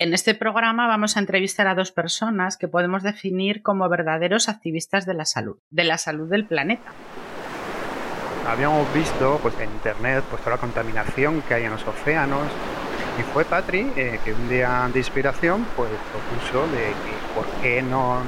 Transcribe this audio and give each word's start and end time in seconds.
En 0.00 0.14
este 0.14 0.32
programa 0.32 0.86
vamos 0.86 1.16
a 1.16 1.20
entrevistar 1.20 1.66
a 1.66 1.74
dos 1.74 1.90
personas 1.90 2.56
que 2.56 2.68
podemos 2.68 3.02
definir 3.02 3.62
como 3.62 3.88
verdaderos 3.88 4.48
activistas 4.48 5.06
de 5.06 5.14
la 5.14 5.24
salud, 5.24 5.58
de 5.70 5.82
la 5.82 5.98
salud 5.98 6.30
del 6.30 6.44
planeta. 6.44 6.92
Habíamos 8.46 8.94
visto 8.94 9.40
pues, 9.42 9.58
en 9.58 9.68
internet 9.72 10.22
pues, 10.30 10.40
toda 10.42 10.54
la 10.54 10.60
contaminación 10.60 11.42
que 11.42 11.54
hay 11.54 11.64
en 11.64 11.72
los 11.72 11.84
océanos 11.84 12.46
y 13.18 13.22
fue 13.32 13.44
Patri 13.44 13.90
eh, 13.96 14.20
que 14.24 14.34
un 14.34 14.48
día 14.48 14.88
de 14.92 15.00
inspiración 15.00 15.66
pues, 15.74 15.90
propuso 16.12 16.68
de 16.68 16.78
que 16.78 17.34
por 17.34 17.46
qué 17.60 17.82
no 17.82 18.20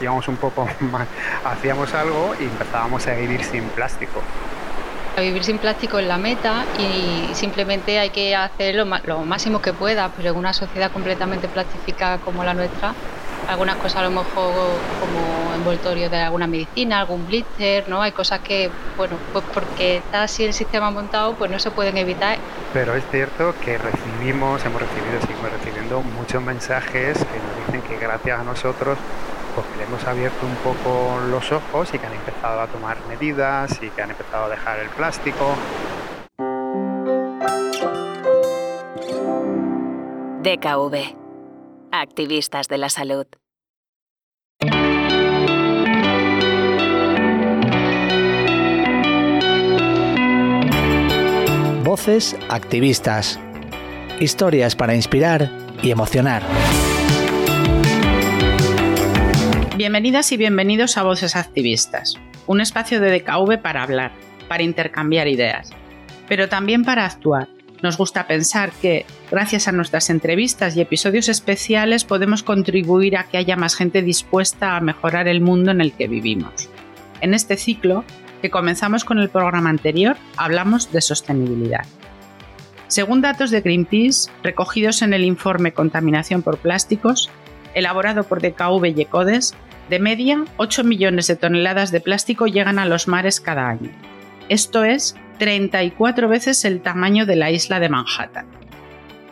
íbamos 0.00 0.28
un 0.28 0.36
poco 0.36 0.68
más, 0.92 1.08
hacíamos 1.44 1.92
algo 1.94 2.36
y 2.38 2.44
empezábamos 2.44 3.04
a 3.08 3.14
vivir 3.14 3.42
sin 3.42 3.64
plástico 3.70 4.22
vivir 5.20 5.44
sin 5.44 5.58
plástico 5.58 5.98
es 5.98 6.06
la 6.06 6.18
meta 6.18 6.64
y 6.78 7.34
simplemente 7.34 7.98
hay 7.98 8.10
que 8.10 8.34
hacer 8.34 8.74
lo, 8.74 8.86
máximo 9.24 9.60
que 9.60 9.72
pueda, 9.72 10.10
pero 10.16 10.30
en 10.30 10.36
una 10.36 10.52
sociedad 10.52 10.90
completamente 10.90 11.48
plastificada 11.48 12.18
como 12.18 12.44
la 12.44 12.54
nuestra, 12.54 12.94
algunas 13.48 13.76
cosas 13.76 13.98
a 13.98 14.02
lo 14.04 14.10
mejor 14.10 14.52
como 15.00 15.54
envoltorio 15.54 16.10
de 16.10 16.18
alguna 16.18 16.46
medicina, 16.46 17.00
algún 17.00 17.26
blister, 17.26 17.88
¿no? 17.88 18.02
Hay 18.02 18.12
cosas 18.12 18.40
que, 18.40 18.70
bueno, 18.96 19.16
pues 19.32 19.44
porque 19.52 19.96
está 19.98 20.24
así 20.24 20.44
el 20.44 20.52
sistema 20.52 20.90
montado, 20.90 21.34
pues 21.34 21.50
no 21.50 21.58
se 21.58 21.70
pueden 21.70 21.96
evitar. 21.96 22.38
Pero 22.72 22.94
es 22.94 23.04
cierto 23.10 23.54
que 23.64 23.78
recibimos, 23.78 24.64
hemos 24.64 24.82
recibido, 24.82 25.20
seguimos 25.20 25.50
recibiendo 25.50 26.02
muchos 26.02 26.42
mensajes 26.42 27.18
que 27.18 27.38
nos 27.38 27.66
dicen 27.66 27.82
que 27.82 27.96
gracias 27.98 28.40
a 28.40 28.44
nosotros 28.44 28.98
porque 29.58 29.76
le 29.76 29.82
hemos 29.82 30.04
abierto 30.06 30.46
un 30.46 30.54
poco 30.56 31.18
los 31.30 31.50
ojos 31.50 31.92
y 31.92 31.98
que 31.98 32.06
han 32.06 32.12
empezado 32.12 32.60
a 32.60 32.68
tomar 32.68 32.96
medidas 33.08 33.82
y 33.82 33.90
que 33.90 34.02
han 34.02 34.10
empezado 34.10 34.44
a 34.44 34.48
dejar 34.50 34.78
el 34.78 34.88
plástico. 34.90 35.56
DKV. 40.44 41.16
Activistas 41.90 42.68
de 42.68 42.78
la 42.78 42.88
salud. 42.88 43.26
Voces 51.82 52.36
activistas. 52.48 53.40
Historias 54.20 54.76
para 54.76 54.94
inspirar 54.94 55.50
y 55.82 55.90
emocionar. 55.90 56.44
Bienvenidas 59.78 60.32
y 60.32 60.36
bienvenidos 60.36 60.98
a 60.98 61.04
Voces 61.04 61.36
Activistas, 61.36 62.14
un 62.48 62.60
espacio 62.60 62.98
de 63.00 63.16
DKV 63.16 63.62
para 63.62 63.84
hablar, 63.84 64.10
para 64.48 64.64
intercambiar 64.64 65.28
ideas, 65.28 65.70
pero 66.26 66.48
también 66.48 66.82
para 66.82 67.04
actuar. 67.04 67.46
Nos 67.80 67.96
gusta 67.96 68.26
pensar 68.26 68.72
que, 68.72 69.06
gracias 69.30 69.68
a 69.68 69.72
nuestras 69.72 70.10
entrevistas 70.10 70.74
y 70.74 70.80
episodios 70.80 71.28
especiales, 71.28 72.02
podemos 72.02 72.42
contribuir 72.42 73.16
a 73.16 73.28
que 73.28 73.38
haya 73.38 73.54
más 73.54 73.76
gente 73.76 74.02
dispuesta 74.02 74.76
a 74.76 74.80
mejorar 74.80 75.28
el 75.28 75.40
mundo 75.40 75.70
en 75.70 75.80
el 75.80 75.92
que 75.92 76.08
vivimos. 76.08 76.68
En 77.20 77.32
este 77.32 77.56
ciclo, 77.56 78.04
que 78.42 78.50
comenzamos 78.50 79.04
con 79.04 79.20
el 79.20 79.28
programa 79.28 79.70
anterior, 79.70 80.16
hablamos 80.36 80.90
de 80.90 81.02
sostenibilidad. 81.02 81.86
Según 82.88 83.20
datos 83.20 83.52
de 83.52 83.60
Greenpeace, 83.60 84.28
recogidos 84.42 85.02
en 85.02 85.12
el 85.12 85.22
informe 85.22 85.70
Contaminación 85.70 86.42
por 86.42 86.58
Plásticos, 86.58 87.30
elaborado 87.74 88.24
por 88.24 88.42
DKV 88.42 88.84
y 88.86 89.02
ECODES, 89.02 89.54
de 89.88 89.98
media, 89.98 90.44
8 90.56 90.84
millones 90.84 91.26
de 91.26 91.36
toneladas 91.36 91.90
de 91.90 92.00
plástico 92.00 92.46
llegan 92.46 92.78
a 92.78 92.86
los 92.86 93.08
mares 93.08 93.40
cada 93.40 93.68
año. 93.68 93.90
Esto 94.48 94.84
es 94.84 95.16
34 95.38 96.28
veces 96.28 96.64
el 96.64 96.80
tamaño 96.80 97.26
de 97.26 97.36
la 97.36 97.50
isla 97.50 97.80
de 97.80 97.88
Manhattan. 97.88 98.46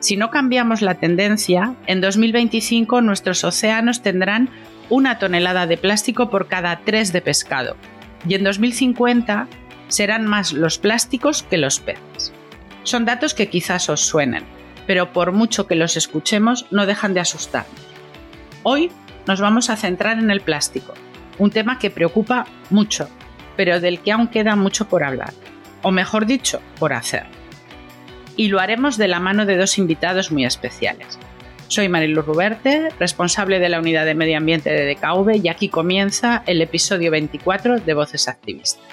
Si 0.01 0.17
no 0.17 0.31
cambiamos 0.31 0.83
la 0.83 0.95
tendencia, 0.95 1.75
en 1.87 2.01
2025 2.01 3.01
nuestros 3.01 3.45
océanos 3.45 4.03
tendrán 4.03 4.51
una 4.89 5.19
tonelada 5.19 5.67
de 5.67 5.79
plástico 5.79 6.31
por 6.31 6.49
cada 6.49 6.81
tres 6.84 7.12
de 7.12 7.23
pescado, 7.23 7.77
y 8.29 8.34
en 8.34 8.45
2050 8.45 9.49
serán 9.88 10.27
más 10.27 10.53
los 10.53 10.78
plásticos 10.78 11.43
que 11.43 11.59
los 11.59 11.81
peces. 11.81 12.33
Son 12.83 13.05
datos 13.05 13.34
que 13.34 13.49
quizás 13.49 13.88
os 13.88 14.03
suenen, 14.03 14.44
pero 14.87 15.12
por 15.12 15.33
mucho 15.33 15.67
que 15.67 15.75
los 15.75 15.97
escuchemos 15.97 16.67
no 16.71 16.87
dejan 16.87 17.15
de 17.15 17.21
asustarnos. 17.21 17.81
Hoy 18.62 18.91
nos 19.26 19.41
vamos 19.41 19.70
a 19.70 19.76
centrar 19.76 20.19
en 20.19 20.31
el 20.31 20.41
plástico, 20.41 20.94
un 21.38 21.50
tema 21.50 21.78
que 21.78 21.91
preocupa 21.91 22.47
mucho, 22.70 23.09
pero 23.56 23.81
del 23.81 24.00
que 24.00 24.12
aún 24.12 24.28
queda 24.28 24.56
mucho 24.56 24.88
por 24.88 25.04
hablar, 25.04 25.32
o 25.82 25.91
mejor 25.91 26.26
dicho, 26.26 26.60
por 26.78 26.92
hacer. 26.92 27.25
Y 28.37 28.48
lo 28.48 28.60
haremos 28.60 28.97
de 28.97 29.09
la 29.09 29.20
mano 29.20 29.47
de 29.47 29.56
dos 29.56 29.78
invitados 29.78 30.31
muy 30.31 30.44
especiales. 30.44 31.19
Soy 31.69 31.88
Marilu 31.88 32.22
Ruberte, 32.22 32.91
responsable 33.00 33.59
de 33.59 33.69
la 33.69 33.81
unidad 33.81 34.04
de 34.04 34.14
medio 34.14 34.37
ambiente 34.37 34.70
de 34.70 34.94
DKV 34.94 35.44
y 35.44 35.48
aquí 35.48 35.69
comienza 35.69 36.44
el 36.47 36.62
episodio 36.62 37.10
24 37.10 37.81
de 37.81 37.94
Voces 37.94 38.28
Activistas. 38.28 38.84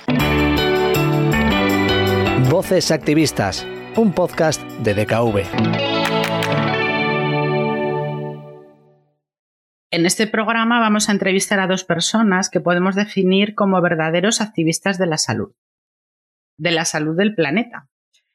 Voces 2.50 2.90
Activistas, 2.92 3.66
un 3.96 4.12
podcast 4.14 4.62
de 4.80 4.94
DKV. 4.96 5.93
En 9.94 10.08
este 10.08 10.26
programa 10.26 10.80
vamos 10.80 11.08
a 11.08 11.12
entrevistar 11.12 11.60
a 11.60 11.68
dos 11.68 11.84
personas 11.84 12.50
que 12.50 12.60
podemos 12.60 12.96
definir 12.96 13.54
como 13.54 13.80
verdaderos 13.80 14.42
activistas 14.42 14.98
de 14.98 15.06
la 15.06 15.20
salud, 15.20 15.54
de 16.58 16.72
la 16.72 16.84
salud 16.84 17.16
del 17.16 17.36
planeta. 17.36 17.92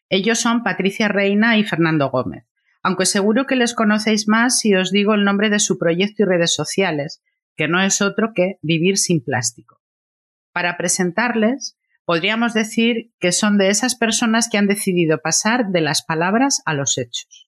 Ellos 0.09 0.39
son 0.39 0.63
Patricia 0.63 1.09
Reina 1.09 1.59
y 1.59 1.65
Fernando 1.65 2.11
Gómez, 2.11 2.45
aunque 2.81 3.07
seguro 3.07 3.49
que 3.49 3.57
les 3.57 3.75
conocéis 3.75 4.29
más 4.29 4.61
si 4.61 4.77
os 4.77 4.93
digo 4.93 5.15
el 5.15 5.25
nombre 5.25 5.51
de 5.51 5.59
su 5.59 5.79
proyecto 5.81 6.23
y 6.23 6.27
redes 6.27 6.55
sociales, 6.55 7.25
que 7.57 7.67
no 7.67 7.83
es 7.83 8.01
otro 8.03 8.35
que 8.37 8.61
Vivir 8.63 8.97
sin 8.97 9.21
Plástico. 9.21 9.81
Para 10.53 10.77
presentarles, 10.77 11.77
podríamos 12.05 12.55
decir 12.55 13.11
que 13.19 13.33
son 13.33 13.59
de 13.59 13.71
esas 13.71 13.97
personas 13.97 14.49
que 14.49 14.59
han 14.59 14.69
decidido 14.69 15.19
pasar 15.21 15.71
de 15.71 15.81
las 15.81 16.05
palabras 16.05 16.63
a 16.67 16.75
los 16.75 16.99
hechos. 16.99 17.47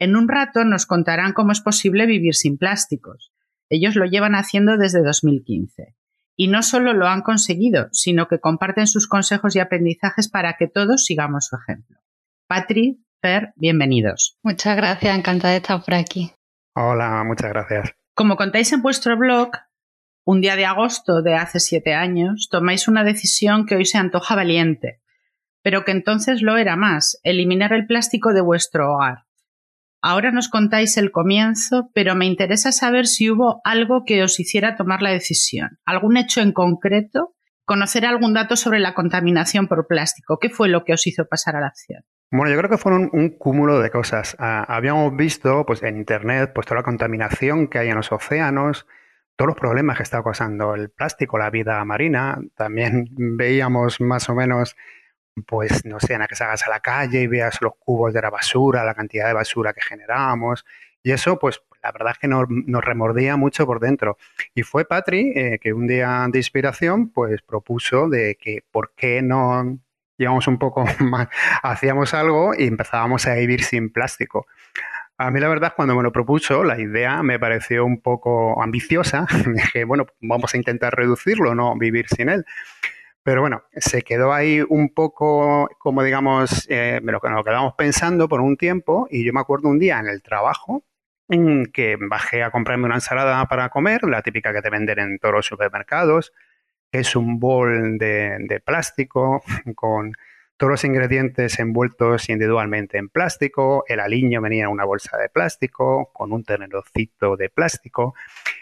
En 0.00 0.14
un 0.14 0.28
rato 0.28 0.64
nos 0.64 0.86
contarán 0.86 1.32
cómo 1.32 1.50
es 1.50 1.60
posible 1.60 2.06
vivir 2.06 2.34
sin 2.34 2.56
plásticos. 2.56 3.32
Ellos 3.68 3.96
lo 3.96 4.06
llevan 4.06 4.34
haciendo 4.34 4.76
desde 4.76 5.02
2015. 5.02 5.96
Y 6.36 6.46
no 6.46 6.62
solo 6.62 6.92
lo 6.92 7.08
han 7.08 7.22
conseguido, 7.22 7.88
sino 7.90 8.28
que 8.28 8.38
comparten 8.38 8.86
sus 8.86 9.08
consejos 9.08 9.56
y 9.56 9.58
aprendizajes 9.58 10.28
para 10.28 10.56
que 10.56 10.68
todos 10.68 11.04
sigamos 11.04 11.46
su 11.46 11.56
ejemplo. 11.56 11.98
Patri, 12.46 13.04
Per, 13.20 13.52
bienvenidos. 13.56 14.38
Muchas 14.44 14.76
gracias, 14.76 15.18
encantada 15.18 15.50
de 15.50 15.56
estar 15.56 15.82
por 15.82 15.94
aquí. 15.94 16.30
Hola, 16.76 17.24
muchas 17.26 17.50
gracias. 17.50 17.90
Como 18.14 18.36
contáis 18.36 18.72
en 18.72 18.82
vuestro 18.82 19.18
blog, 19.18 19.50
un 20.24 20.40
día 20.40 20.54
de 20.54 20.64
agosto 20.64 21.22
de 21.22 21.34
hace 21.34 21.58
siete 21.58 21.94
años 21.94 22.48
tomáis 22.48 22.86
una 22.86 23.02
decisión 23.02 23.66
que 23.66 23.74
hoy 23.74 23.84
se 23.84 23.98
antoja 23.98 24.36
valiente, 24.36 25.00
pero 25.62 25.84
que 25.84 25.90
entonces 25.90 26.40
lo 26.40 26.56
era 26.56 26.76
más, 26.76 27.18
eliminar 27.24 27.72
el 27.72 27.86
plástico 27.86 28.32
de 28.32 28.42
vuestro 28.42 28.92
hogar. 28.94 29.27
Ahora 30.00 30.30
nos 30.30 30.48
contáis 30.48 30.96
el 30.96 31.10
comienzo, 31.10 31.90
pero 31.92 32.14
me 32.14 32.26
interesa 32.26 32.70
saber 32.70 33.06
si 33.06 33.30
hubo 33.30 33.60
algo 33.64 34.04
que 34.06 34.22
os 34.22 34.38
hiciera 34.38 34.76
tomar 34.76 35.02
la 35.02 35.10
decisión, 35.10 35.78
algún 35.84 36.16
hecho 36.16 36.40
en 36.40 36.52
concreto, 36.52 37.34
conocer 37.64 38.06
algún 38.06 38.32
dato 38.32 38.56
sobre 38.56 38.78
la 38.78 38.94
contaminación 38.94 39.66
por 39.66 39.86
plástico. 39.86 40.38
¿Qué 40.40 40.50
fue 40.50 40.68
lo 40.68 40.84
que 40.84 40.92
os 40.92 41.06
hizo 41.06 41.26
pasar 41.26 41.56
a 41.56 41.60
la 41.60 41.66
acción? 41.66 42.02
Bueno, 42.30 42.50
yo 42.50 42.58
creo 42.58 42.70
que 42.70 42.78
fueron 42.78 43.10
un 43.12 43.30
cúmulo 43.30 43.80
de 43.80 43.90
cosas. 43.90 44.36
Ah, 44.38 44.64
habíamos 44.68 45.16
visto 45.16 45.64
pues, 45.66 45.82
en 45.82 45.96
Internet 45.96 46.52
pues, 46.54 46.66
toda 46.66 46.80
la 46.80 46.84
contaminación 46.84 47.68
que 47.68 47.78
hay 47.78 47.88
en 47.88 47.96
los 47.96 48.12
océanos, 48.12 48.86
todos 49.36 49.48
los 49.48 49.56
problemas 49.56 49.96
que 49.96 50.02
está 50.02 50.22
causando 50.22 50.74
el 50.74 50.90
plástico, 50.90 51.38
la 51.38 51.50
vida 51.50 51.84
marina. 51.84 52.38
También 52.56 53.06
veíamos 53.16 54.00
más 54.00 54.28
o 54.28 54.34
menos 54.34 54.76
pues 55.42 55.84
no 55.84 56.00
sé, 56.00 56.14
en 56.14 56.20
la 56.20 56.28
que 56.28 56.36
salgas 56.36 56.66
a 56.66 56.70
la 56.70 56.80
calle 56.80 57.22
y 57.22 57.26
veas 57.26 57.58
los 57.60 57.72
cubos 57.78 58.12
de 58.12 58.22
la 58.22 58.30
basura, 58.30 58.84
la 58.84 58.94
cantidad 58.94 59.26
de 59.26 59.32
basura 59.34 59.72
que 59.72 59.80
generábamos. 59.82 60.64
Y 61.02 61.12
eso, 61.12 61.38
pues 61.38 61.62
la 61.82 61.92
verdad 61.92 62.12
es 62.12 62.18
que 62.18 62.28
nos, 62.28 62.46
remordía 62.84 63.36
mucho 63.36 63.66
por 63.66 63.80
dentro. 63.80 64.18
Y 64.54 64.62
fue 64.62 64.84
Patri 64.84 65.32
eh, 65.34 65.58
que 65.60 65.72
un 65.72 65.86
día 65.86 66.26
de 66.30 66.38
inspiración, 66.38 67.10
pues 67.10 67.42
propuso 67.42 68.08
de 68.08 68.36
que 68.40 68.64
por 68.70 68.92
qué 68.94 69.22
no 69.22 69.78
íbamos 70.18 70.48
un 70.48 70.58
poco 70.58 70.84
hacíamos 71.62 72.12
algo 72.14 72.52
y 72.56 72.66
empezábamos 72.66 73.26
a 73.26 73.34
vivir 73.34 73.62
sin 73.62 73.90
plástico. 73.90 74.46
A 75.16 75.30
mí 75.30 75.40
la 75.40 75.48
verdad 75.48 75.72
cuando 75.74 75.96
me 75.96 76.02
lo 76.02 76.12
propuso, 76.12 76.62
la 76.62 76.78
idea 76.78 77.22
me 77.22 77.38
pareció 77.38 77.84
un 77.84 78.00
poco 78.00 78.62
ambiciosa. 78.62 79.26
Dije, 79.54 79.84
bueno, 79.84 80.06
vamos 80.20 80.54
a 80.54 80.56
intentar 80.56 80.94
reducirlo, 80.94 81.54
no 81.54 81.76
vivir 81.76 82.06
sin 82.08 82.28
él. 82.28 82.44
Pero 83.22 83.40
bueno, 83.42 83.62
se 83.76 84.02
quedó 84.02 84.32
ahí 84.32 84.62
un 84.68 84.94
poco, 84.94 85.68
como 85.78 86.02
digamos, 86.02 86.66
eh, 86.70 87.00
lo 87.02 87.20
que 87.20 87.28
nos 87.28 87.44
quedamos 87.44 87.74
pensando 87.74 88.28
por 88.28 88.40
un 88.40 88.56
tiempo 88.56 89.06
y 89.10 89.24
yo 89.24 89.32
me 89.32 89.40
acuerdo 89.40 89.68
un 89.68 89.78
día 89.78 89.98
en 89.98 90.06
el 90.06 90.22
trabajo 90.22 90.84
que 91.72 91.98
bajé 92.00 92.42
a 92.42 92.50
comprarme 92.50 92.86
una 92.86 92.96
ensalada 92.96 93.44
para 93.46 93.68
comer, 93.68 94.04
la 94.04 94.22
típica 94.22 94.52
que 94.52 94.62
te 94.62 94.70
venden 94.70 94.98
en 94.98 95.18
todos 95.18 95.34
los 95.34 95.46
supermercados, 95.46 96.32
es 96.90 97.14
un 97.16 97.38
bol 97.38 97.98
de, 97.98 98.62
plástico 98.64 99.42
con 99.74 100.12
todos 100.58 100.72
los 100.72 100.84
ingredientes 100.84 101.58
envueltos 101.60 102.28
individualmente 102.28 102.98
en 102.98 103.08
plástico, 103.08 103.84
el 103.86 104.00
aliño 104.00 104.40
venía 104.40 104.64
en 104.64 104.70
una 104.70 104.84
bolsa 104.84 105.16
de 105.16 105.28
plástico, 105.28 106.10
con 106.12 106.32
un 106.32 106.42
tenerocito 106.42 107.36
de 107.36 107.48
plástico. 107.48 108.14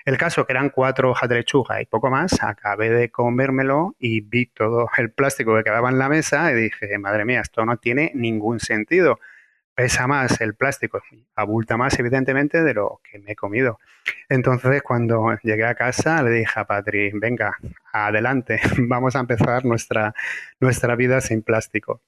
El 0.05 0.19
caso 0.19 0.45
que 0.45 0.53
eran 0.53 0.69
cuatro 0.69 1.11
hojas 1.11 1.29
de 1.31 1.37
lechuga 1.37 1.81
y 1.81 1.87
poco 1.87 2.11
más, 2.11 2.43
acabé 2.43 2.91
de 2.91 3.11
comérmelo 3.11 3.97
y 3.99 4.21
vi 4.21 4.45
todo 4.45 4.89
el 4.99 5.11
plástico 5.11 5.57
que 5.57 5.65
quedaba 5.65 5.89
en 5.89 5.99
la 5.99 6.11
mesa 6.11 6.53
y 6.53 6.55
dije, 6.55 6.99
madre 6.99 7.25
mía, 7.25 7.41
esto 7.41 7.65
no 7.65 7.79
tiene 7.79 8.13
ningún 8.15 8.61
sentido 8.61 9.19
pesa 9.77 10.07
más 10.07 10.41
el 10.41 10.55
plástico, 10.55 11.03
abulta 11.37 11.77
más 11.77 11.97
evidentemente 11.99 12.65
de 12.65 12.73
lo 12.73 13.01
que 13.09 13.19
me 13.19 13.33
he 13.33 13.37
comido. 13.37 13.79
Entonces 14.29 14.83
cuando 14.83 15.39
llegué 15.43 15.67
a 15.67 15.75
casa 15.75 16.23
le 16.23 16.31
dije 16.31 16.59
a 16.59 16.67
Patri, 16.67 17.11
venga, 17.13 17.53
adelante, 17.93 18.59
vamos 18.89 19.15
a 19.15 19.21
empezar 19.21 19.67
nuestra, 19.67 20.15
nuestra 20.61 20.97
vida 20.97 21.21
sin 21.21 21.43
plástico. 21.43 22.01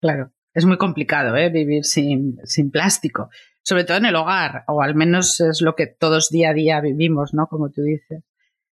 Claro, 0.00 0.32
es 0.52 0.66
muy 0.66 0.78
complicado 0.78 1.36
¿eh? 1.36 1.48
vivir 1.48 1.84
sin, 1.84 2.40
sin 2.44 2.72
plástico, 2.72 3.30
sobre 3.62 3.84
todo 3.84 3.98
en 3.98 4.06
el 4.06 4.16
hogar, 4.16 4.64
o 4.66 4.82
al 4.82 4.96
menos 4.96 5.40
es 5.40 5.62
lo 5.62 5.76
que 5.76 5.86
todos 5.86 6.30
día 6.30 6.50
a 6.50 6.54
día 6.54 6.80
vivimos, 6.80 7.32
¿no? 7.34 7.46
Como 7.46 7.70
tú 7.70 7.82
dices. 7.82 8.24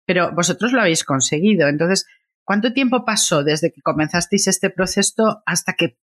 Pero 0.07 0.33
vosotros 0.33 0.73
lo 0.73 0.81
habéis 0.81 1.05
conseguido, 1.05 1.69
entonces, 1.69 2.07
¿cuánto 2.45 2.73
tiempo 2.73 3.05
pasó 3.05 3.45
desde 3.45 3.73
que 3.73 3.83
comenzasteis 3.83 4.49
este 4.49 4.71
proceso 4.71 5.43
hasta 5.45 5.75
que 5.75 5.99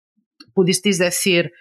pudisteis 0.54 1.00
decir, 1.00 1.54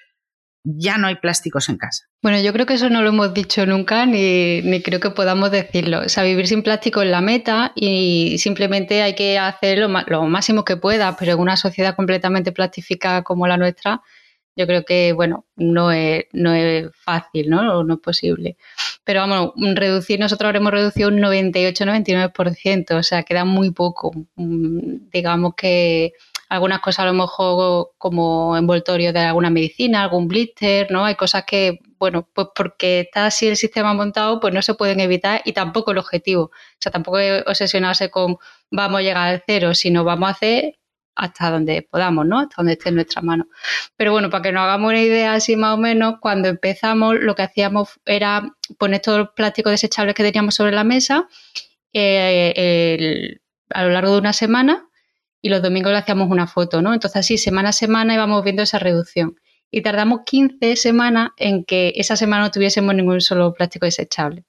ya 0.68 0.98
no 0.98 1.06
hay 1.06 1.14
plásticos 1.16 1.68
en 1.68 1.78
casa. 1.78 2.06
Bueno, 2.22 2.40
yo 2.40 2.52
creo 2.52 2.66
que 2.66 2.74
eso 2.74 2.90
no 2.90 3.00
lo 3.00 3.10
hemos 3.10 3.32
dicho 3.32 3.64
nunca 3.66 4.04
ni, 4.04 4.82
creo 4.82 4.98
que 4.98 5.10
podamos 5.10 5.52
decirlo. 5.52 6.00
O 6.00 6.08
sea, 6.08 6.24
vivir 6.24 6.48
sin 6.48 6.64
plástico 6.64 7.02
es 7.02 7.08
la 7.08 7.20
meta 7.20 7.72
y 7.76 8.36
simplemente 8.38 9.02
hay 9.02 9.14
que 9.14 9.38
hacer 9.38 9.78
lo, 9.78 9.88
máximo 10.26 10.64
que 10.64 10.76
pueda, 10.76 11.16
pero 11.16 11.34
en 11.34 11.38
una 11.38 11.56
sociedad 11.56 11.94
completamente 11.94 12.50
plastificada 12.50 13.22
como 13.22 13.46
la 13.46 13.56
nuestra, 13.56 14.02
yo 14.56 14.66
creo 14.66 14.84
que, 14.84 15.12
bueno, 15.12 15.46
no 15.54 15.92
es, 15.92 16.24
no 16.32 16.52
es 16.52 16.88
fácil, 16.94 17.48
¿no? 17.48 17.84
No 17.84 17.94
es 17.94 18.00
posible. 18.00 18.56
Pero 19.04 19.20
vamos, 19.20 19.52
reducir, 19.76 20.18
nosotros 20.18 20.48
habremos 20.48 20.72
reducido 20.72 21.10
un 21.10 21.18
98-99%, 21.18 22.98
o 22.98 23.02
sea, 23.04 23.22
queda 23.22 23.44
muy 23.44 23.70
poco. 23.70 24.10
Mm, 24.34 25.10
digamos 25.12 25.54
que 25.54 26.12
algunas 26.48 26.80
cosas 26.80 27.00
a 27.00 27.06
lo 27.06 27.14
mejor 27.14 27.92
como 27.98 28.56
envoltorio 28.56 29.12
de 29.12 29.20
alguna 29.20 29.50
medicina, 29.50 30.02
algún 30.02 30.28
blister, 30.28 30.90
¿no? 30.90 31.04
Hay 31.04 31.16
cosas 31.16 31.44
que, 31.44 31.80
bueno, 31.98 32.28
pues 32.32 32.48
porque 32.54 33.00
está 33.00 33.26
así 33.26 33.48
el 33.48 33.56
sistema 33.56 33.94
montado, 33.94 34.40
pues 34.40 34.54
no 34.54 34.62
se 34.62 34.74
pueden 34.74 35.00
evitar 35.00 35.42
y 35.44 35.52
tampoco 35.52 35.90
el 35.90 35.98
objetivo. 35.98 36.44
O 36.44 36.50
sea, 36.78 36.92
tampoco 36.92 37.18
obsesionarse 37.46 38.10
con 38.10 38.36
vamos 38.70 39.00
a 39.00 39.02
llegar 39.02 39.28
al 39.28 39.42
cero, 39.46 39.74
sino 39.74 40.04
vamos 40.04 40.28
a 40.28 40.32
hacer 40.32 40.78
hasta 41.16 41.50
donde 41.50 41.82
podamos, 41.82 42.26
¿no? 42.26 42.40
Hasta 42.40 42.56
donde 42.58 42.74
esté 42.74 42.90
en 42.90 42.96
nuestra 42.96 43.22
mano. 43.22 43.46
Pero 43.96 44.12
bueno, 44.12 44.30
para 44.30 44.42
que 44.42 44.52
nos 44.52 44.62
hagamos 44.62 44.90
una 44.90 45.00
idea 45.02 45.32
así 45.34 45.56
más 45.56 45.74
o 45.74 45.78
menos, 45.78 46.16
cuando 46.20 46.48
empezamos 46.48 47.16
lo 47.16 47.34
que 47.34 47.42
hacíamos 47.42 47.88
era 48.04 48.54
poner 48.78 49.00
todos 49.00 49.18
los 49.18 49.28
plásticos 49.30 49.72
desechables 49.72 50.14
que 50.14 50.22
teníamos 50.22 50.54
sobre 50.54 50.72
la 50.72 50.84
mesa 50.84 51.26
eh, 51.92 53.38
a 53.70 53.84
lo 53.84 53.90
largo 53.90 54.12
de 54.12 54.18
una 54.18 54.32
semana 54.34 54.86
y 55.42 55.48
los 55.48 55.62
domingos 55.62 55.92
le 55.92 55.98
hacíamos 55.98 56.30
una 56.30 56.46
foto, 56.46 56.82
¿no? 56.82 56.94
Entonces 56.94 57.20
así, 57.20 57.38
semana 57.38 57.70
a 57.70 57.72
semana 57.72 58.14
íbamos 58.14 58.42
viendo 58.42 58.62
esa 58.62 58.78
reducción. 58.78 59.36
Y 59.70 59.82
tardamos 59.82 60.20
15 60.26 60.76
semanas 60.76 61.30
en 61.36 61.64
que 61.64 61.92
esa 61.96 62.16
semana 62.16 62.44
no 62.44 62.50
tuviésemos 62.50 62.94
ningún 62.94 63.20
solo 63.20 63.52
plástico 63.52 63.86
desechable. 63.86 64.44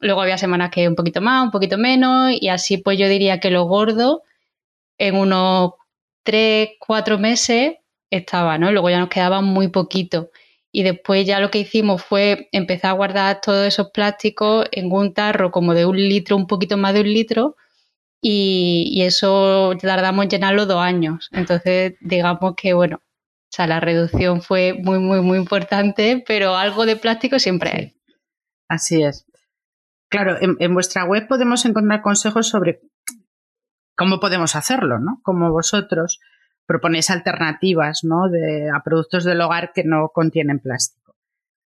Luego 0.00 0.22
había 0.22 0.38
semanas 0.38 0.70
que 0.70 0.88
un 0.88 0.94
poquito 0.94 1.20
más, 1.20 1.44
un 1.44 1.50
poquito 1.50 1.76
menos, 1.76 2.32
y 2.40 2.48
así 2.48 2.78
pues 2.78 2.98
yo 2.98 3.08
diría 3.08 3.40
que 3.40 3.50
lo 3.50 3.64
gordo 3.64 4.22
en 4.98 5.16
unos 5.16 5.72
3, 6.22 6.70
4 6.78 7.18
meses 7.18 7.74
estaba, 8.10 8.58
¿no? 8.58 8.72
Luego 8.72 8.90
ya 8.90 8.98
nos 8.98 9.08
quedaba 9.08 9.40
muy 9.40 9.68
poquito. 9.68 10.30
Y 10.72 10.84
después 10.84 11.26
ya 11.26 11.40
lo 11.40 11.50
que 11.50 11.58
hicimos 11.58 12.02
fue 12.02 12.48
empezar 12.52 12.90
a 12.90 12.94
guardar 12.94 13.40
todos 13.40 13.66
esos 13.66 13.90
plásticos 13.90 14.66
en 14.72 14.90
un 14.92 15.12
tarro 15.12 15.50
como 15.50 15.74
de 15.74 15.84
un 15.84 15.96
litro, 15.96 16.36
un 16.36 16.46
poquito 16.46 16.76
más 16.76 16.94
de 16.94 17.00
un 17.00 17.12
litro, 17.12 17.56
y, 18.20 19.02
eso 19.02 19.72
tardamos 19.80 20.24
en 20.24 20.30
llenarlo 20.30 20.66
dos 20.66 20.80
años. 20.80 21.28
Entonces, 21.32 21.94
digamos 22.00 22.54
que, 22.56 22.74
bueno, 22.74 22.96
o 22.96 23.52
sea, 23.52 23.66
la 23.66 23.80
reducción 23.80 24.42
fue 24.42 24.74
muy, 24.74 24.98
muy, 24.98 25.20
muy 25.22 25.38
importante, 25.38 26.22
pero 26.26 26.56
algo 26.56 26.86
de 26.86 26.96
plástico 26.96 27.38
siempre 27.38 27.70
hay. 27.70 27.96
Así 28.68 29.02
es. 29.02 29.26
Claro, 30.08 30.36
en, 30.40 30.74
vuestra 30.74 31.04
web 31.04 31.26
podemos 31.28 31.64
encontrar 31.64 32.02
consejos 32.02 32.48
sobre 32.48 32.80
cómo 33.96 34.20
podemos 34.20 34.56
hacerlo, 34.56 34.98
¿no? 34.98 35.20
Como 35.22 35.50
vosotros 35.50 36.20
proponéis 36.66 37.10
alternativas, 37.10 38.04
¿no? 38.04 38.28
De, 38.28 38.70
a 38.70 38.82
productos 38.82 39.24
del 39.24 39.40
hogar 39.40 39.72
que 39.72 39.84
no 39.84 40.10
contienen 40.12 40.58
plástico. 40.58 41.16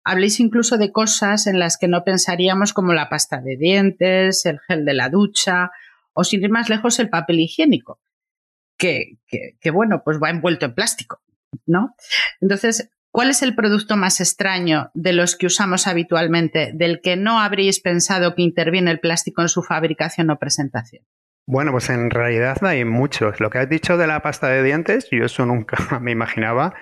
Habléis 0.04 0.40
incluso 0.40 0.78
de 0.78 0.92
cosas 0.92 1.48
en 1.48 1.60
las 1.60 1.78
que 1.78 1.88
no 1.88 2.04
pensaríamos 2.04 2.74
como 2.74 2.94
la 2.94 3.10
pasta 3.10 3.42
de 3.42 3.58
dientes, 3.58 4.46
el 4.46 4.60
gel 4.60 4.86
de 4.86 4.94
la 4.94 5.10
ducha 5.10 5.72
o 6.18 6.24
sin 6.24 6.44
ir 6.44 6.50
más 6.50 6.68
lejos 6.68 6.98
el 7.00 7.10
papel 7.10 7.40
higiénico, 7.40 8.00
que, 8.76 9.20
bueno, 9.72 10.02
pues 10.04 10.18
va 10.22 10.32
envuelto 10.32 10.66
en 10.66 10.74
plástico, 10.74 11.22
¿no? 11.68 11.94
Entonces, 12.42 12.90
¿cuál 13.12 13.30
es 13.30 13.44
el 13.44 13.54
producto 13.54 13.98
más 13.98 14.20
extraño 14.20 14.90
de 14.96 15.14
los 15.14 15.36
que 15.36 15.46
usamos 15.46 15.86
habitualmente, 15.86 16.72
del 16.74 17.02
que 17.02 17.18
no 17.18 17.40
habríais 17.40 17.80
pensado 17.82 18.34
que 18.34 18.42
interviene 18.42 18.90
el 18.90 19.00
plástico 19.00 19.44
en 19.44 19.50
su 19.50 19.62
fabricación 19.62 20.32
o 20.32 20.40
presentación? 20.40 21.06
Bueno, 21.46 21.72
pues 21.72 21.88
en 21.92 22.10
realidad 22.10 22.58
hay 22.66 22.84
muchos. 22.84 23.40
Lo 23.40 23.52
que 23.52 23.60
has 23.60 23.70
dicho 23.70 23.96
de 23.96 24.08
la 24.08 24.24
pasta 24.24 24.48
de 24.48 24.64
dientes, 24.64 25.10
yo 25.12 25.24
eso 25.24 25.46
nunca 25.46 25.78
me 26.02 26.12
imaginaba 26.12 26.74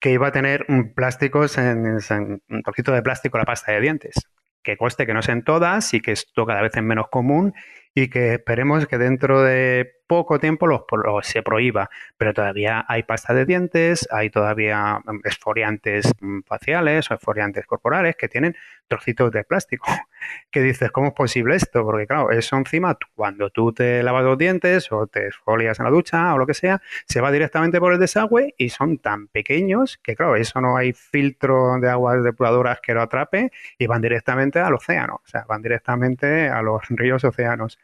que 0.00 0.12
iba 0.12 0.28
a 0.28 0.32
tener 0.32 0.66
en, 0.68 0.84
en 0.86 2.42
un 2.50 2.62
poquito 2.62 2.92
de 2.92 3.00
plástico 3.00 3.38
la 3.38 3.46
pasta 3.46 3.72
de 3.72 3.80
dientes. 3.80 4.16
Que 4.62 4.76
cueste 4.76 5.06
que 5.06 5.14
no 5.14 5.22
sean 5.22 5.44
todas 5.44 5.94
y 5.94 6.00
que 6.00 6.12
esto 6.12 6.44
cada 6.44 6.60
vez 6.60 6.76
es 6.76 6.82
menos 6.82 7.06
común 7.10 7.54
y 7.96 8.10
que 8.10 8.34
esperemos 8.34 8.86
que 8.86 8.98
dentro 8.98 9.42
de 9.42 9.95
poco 10.06 10.38
tiempo 10.38 10.66
los, 10.66 10.82
se 11.22 11.42
prohíba, 11.42 11.90
pero 12.16 12.32
todavía 12.32 12.84
hay 12.88 13.02
pasta 13.02 13.34
de 13.34 13.44
dientes, 13.44 14.08
hay 14.10 14.30
todavía 14.30 15.00
mm, 15.04 15.20
esfoliantes 15.24 16.12
mm, 16.20 16.40
faciales 16.46 17.10
o 17.10 17.14
esfoliantes 17.14 17.66
corporales 17.66 18.16
que 18.16 18.28
tienen 18.28 18.56
trocitos 18.88 19.30
de 19.32 19.44
plástico. 19.44 19.86
Que 20.50 20.60
dices, 20.60 20.90
¿cómo 20.90 21.08
es 21.08 21.12
posible 21.12 21.54
esto? 21.54 21.84
Porque 21.84 22.06
claro, 22.06 22.32
eso 22.32 22.56
encima, 22.56 22.96
cuando 23.14 23.50
tú 23.50 23.72
te 23.72 24.02
lavas 24.02 24.24
los 24.24 24.36
dientes 24.36 24.90
o 24.90 25.06
te 25.06 25.28
esfolias 25.28 25.78
en 25.78 25.84
la 25.84 25.90
ducha 25.90 26.34
o 26.34 26.38
lo 26.38 26.46
que 26.46 26.54
sea, 26.54 26.82
se 27.06 27.20
va 27.20 27.30
directamente 27.30 27.78
por 27.78 27.92
el 27.92 28.00
desagüe 28.00 28.54
y 28.58 28.70
son 28.70 28.98
tan 28.98 29.28
pequeños 29.28 29.98
que 30.02 30.16
claro, 30.16 30.34
eso 30.34 30.60
no 30.60 30.76
hay 30.76 30.92
filtro 30.94 31.78
de 31.80 31.90
aguas 31.90 32.24
depuradoras 32.24 32.80
que 32.80 32.94
lo 32.94 33.02
atrape 33.02 33.52
y 33.78 33.86
van 33.86 34.02
directamente 34.02 34.58
al 34.58 34.74
océano, 34.74 35.20
o 35.22 35.28
sea, 35.28 35.44
van 35.46 35.62
directamente 35.62 36.48
a 36.48 36.62
los 36.62 36.82
ríos 36.88 37.22
océanos. 37.22 37.78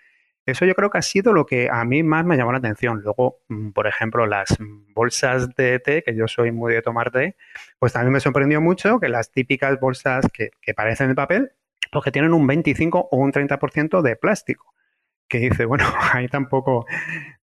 Eso 0.45 0.65
yo 0.65 0.75
creo 0.75 0.91
que 0.91 0.99
ha 0.99 1.03
sido 1.03 1.33
lo 1.33 1.47
que 1.47 1.69
a 1.71 1.85
mí 1.85 2.03
más 2.03 2.25
me 2.25 2.37
llamó 2.37 2.53
la 2.53 2.59
atención. 2.59 3.01
Luego, 3.03 3.39
mm, 3.49 3.71
por 3.71 3.87
ejemplo, 3.87 4.27
las 4.27 4.57
bolsas 4.95 5.55
de 5.55 5.79
té, 5.79 6.03
que 6.03 6.15
yo 6.15 6.27
soy 6.27 6.51
muy 6.51 6.75
de 6.75 6.83
tomar 6.83 7.11
té, 7.11 7.37
pues 7.79 7.93
también 7.93 8.13
me 8.13 8.21
sorprendió 8.21 8.61
mucho 8.61 8.99
que 8.99 9.09
las 9.09 9.31
típicas 9.31 9.79
bolsas 9.79 10.27
que, 10.33 10.51
que 10.61 10.75
parecen 10.75 11.09
de 11.09 11.15
papel, 11.15 11.53
pues 11.91 12.05
que 12.05 12.13
tienen 12.13 12.33
un 12.33 12.47
25 12.47 13.09
o 13.11 13.17
un 13.17 13.33
30% 13.33 14.03
de 14.03 14.17
plástico 14.17 14.73
que 15.33 15.39
dice, 15.39 15.65
bueno, 15.65 15.87
ahí 16.12 16.29
tampoco, 16.29 16.85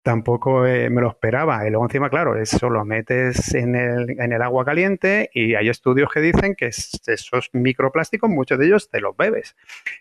tampoco 0.04 0.68
eh, 0.68 0.92
me 0.92 1.02
lo 1.02 1.10
esperaba. 1.10 1.66
Y 1.66 1.72
luego 1.72 1.86
encima, 1.86 2.08
claro, 2.08 2.38
eso 2.40 2.70
lo 2.70 2.86
metes 2.86 3.56
en 3.56 3.76
el, 3.76 4.12
en 4.12 4.32
el 4.32 4.44
agua 4.44 4.64
caliente 4.64 5.32
y 5.34 5.56
hay 5.56 5.70
estudios 5.70 6.12
que 6.14 6.20
dicen 6.20 6.54
que 6.54 6.68
esos 6.68 7.50
microplásticos, 7.52 8.30
muchos 8.30 8.60
de 8.60 8.68
ellos 8.68 8.92
te 8.92 9.02
los 9.02 9.18
bebes. 9.18 9.56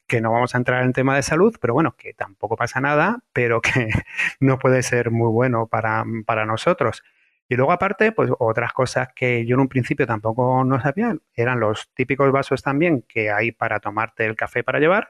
Que 0.06 0.20
no 0.20 0.32
vamos 0.32 0.54
a 0.54 0.58
entrar 0.58 0.84
en 0.84 0.92
tema 0.92 1.16
de 1.16 1.22
salud, 1.22 1.56
pero 1.62 1.72
bueno, 1.72 1.94
que 1.96 2.12
tampoco 2.12 2.56
pasa 2.56 2.78
nada, 2.82 3.20
pero 3.32 3.62
que 3.62 3.88
no 4.40 4.58
puede 4.58 4.82
ser 4.82 5.10
muy 5.10 5.32
bueno 5.32 5.66
para, 5.66 6.04
para 6.26 6.44
nosotros. 6.44 7.02
Y 7.48 7.56
luego 7.56 7.72
aparte, 7.72 8.12
pues 8.12 8.30
otras 8.38 8.74
cosas 8.74 9.08
que 9.16 9.46
yo 9.46 9.54
en 9.54 9.60
un 9.60 9.68
principio 9.68 10.06
tampoco 10.06 10.62
no 10.62 10.78
sabía, 10.82 11.16
eran 11.34 11.58
los 11.58 11.88
típicos 11.94 12.30
vasos 12.30 12.62
también 12.62 13.02
que 13.08 13.30
hay 13.30 13.52
para 13.52 13.80
tomarte 13.80 14.26
el 14.26 14.36
café 14.36 14.62
para 14.62 14.78
llevar, 14.78 15.08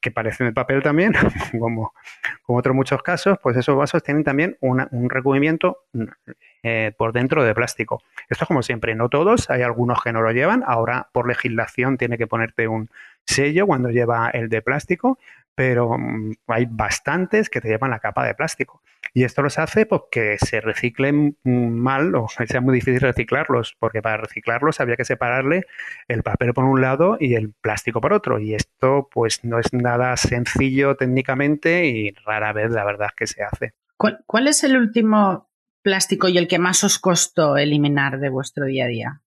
que 0.00 0.10
parecen 0.10 0.46
de 0.46 0.52
papel 0.52 0.82
también, 0.82 1.12
como, 1.58 1.94
como 2.42 2.58
otros 2.58 2.74
muchos 2.74 3.02
casos, 3.02 3.38
pues 3.42 3.56
esos 3.56 3.76
vasos 3.76 4.02
tienen 4.02 4.24
también 4.24 4.56
un 4.60 5.10
recubrimiento 5.10 5.84
eh, 6.62 6.92
por 6.96 7.12
dentro 7.12 7.42
de 7.44 7.54
plástico. 7.54 8.02
Esto 8.28 8.44
es 8.44 8.48
como 8.48 8.62
siempre, 8.62 8.94
no 8.94 9.08
todos, 9.08 9.50
hay 9.50 9.62
algunos 9.62 10.00
que 10.02 10.12
no 10.12 10.22
lo 10.22 10.30
llevan, 10.30 10.62
ahora 10.66 11.08
por 11.12 11.26
legislación 11.26 11.98
tiene 11.98 12.18
que 12.18 12.26
ponerte 12.26 12.68
un 12.68 12.88
sello 13.26 13.66
cuando 13.66 13.90
lleva 13.90 14.30
el 14.30 14.48
de 14.48 14.62
plástico, 14.62 15.18
pero 15.54 15.98
mm, 15.98 16.34
hay 16.46 16.66
bastantes 16.70 17.50
que 17.50 17.60
te 17.60 17.68
llevan 17.68 17.90
la 17.90 17.98
capa 17.98 18.24
de 18.24 18.34
plástico. 18.34 18.80
Y 19.14 19.24
esto 19.24 19.42
los 19.42 19.58
hace 19.58 19.84
porque 19.84 20.38
se 20.38 20.60
reciclen 20.60 21.36
mal 21.44 22.14
o 22.14 22.26
sea 22.28 22.60
muy 22.60 22.74
difícil 22.74 23.00
reciclarlos, 23.00 23.76
porque 23.78 24.00
para 24.00 24.16
reciclarlos 24.16 24.80
había 24.80 24.96
que 24.96 25.04
separarle 25.04 25.66
el 26.08 26.22
papel 26.22 26.54
por 26.54 26.64
un 26.64 26.80
lado 26.80 27.18
y 27.20 27.34
el 27.34 27.52
plástico 27.52 28.00
por 28.00 28.12
otro. 28.12 28.38
Y 28.38 28.54
esto 28.54 29.08
pues 29.12 29.44
no 29.44 29.58
es 29.58 29.72
nada 29.72 30.16
sencillo 30.16 30.96
técnicamente 30.96 31.86
y 31.86 32.10
rara 32.24 32.52
vez 32.52 32.70
la 32.70 32.84
verdad 32.84 33.10
que 33.16 33.26
se 33.26 33.42
hace. 33.42 33.74
¿Cuál, 33.96 34.48
es 34.48 34.64
el 34.64 34.76
último 34.76 35.48
plástico 35.82 36.28
y 36.28 36.38
el 36.38 36.48
que 36.48 36.58
más 36.58 36.82
os 36.82 36.98
costó 36.98 37.56
eliminar 37.56 38.18
de 38.18 38.30
vuestro 38.30 38.64
día 38.66 38.86
a 38.86 38.88
día? 38.88 39.22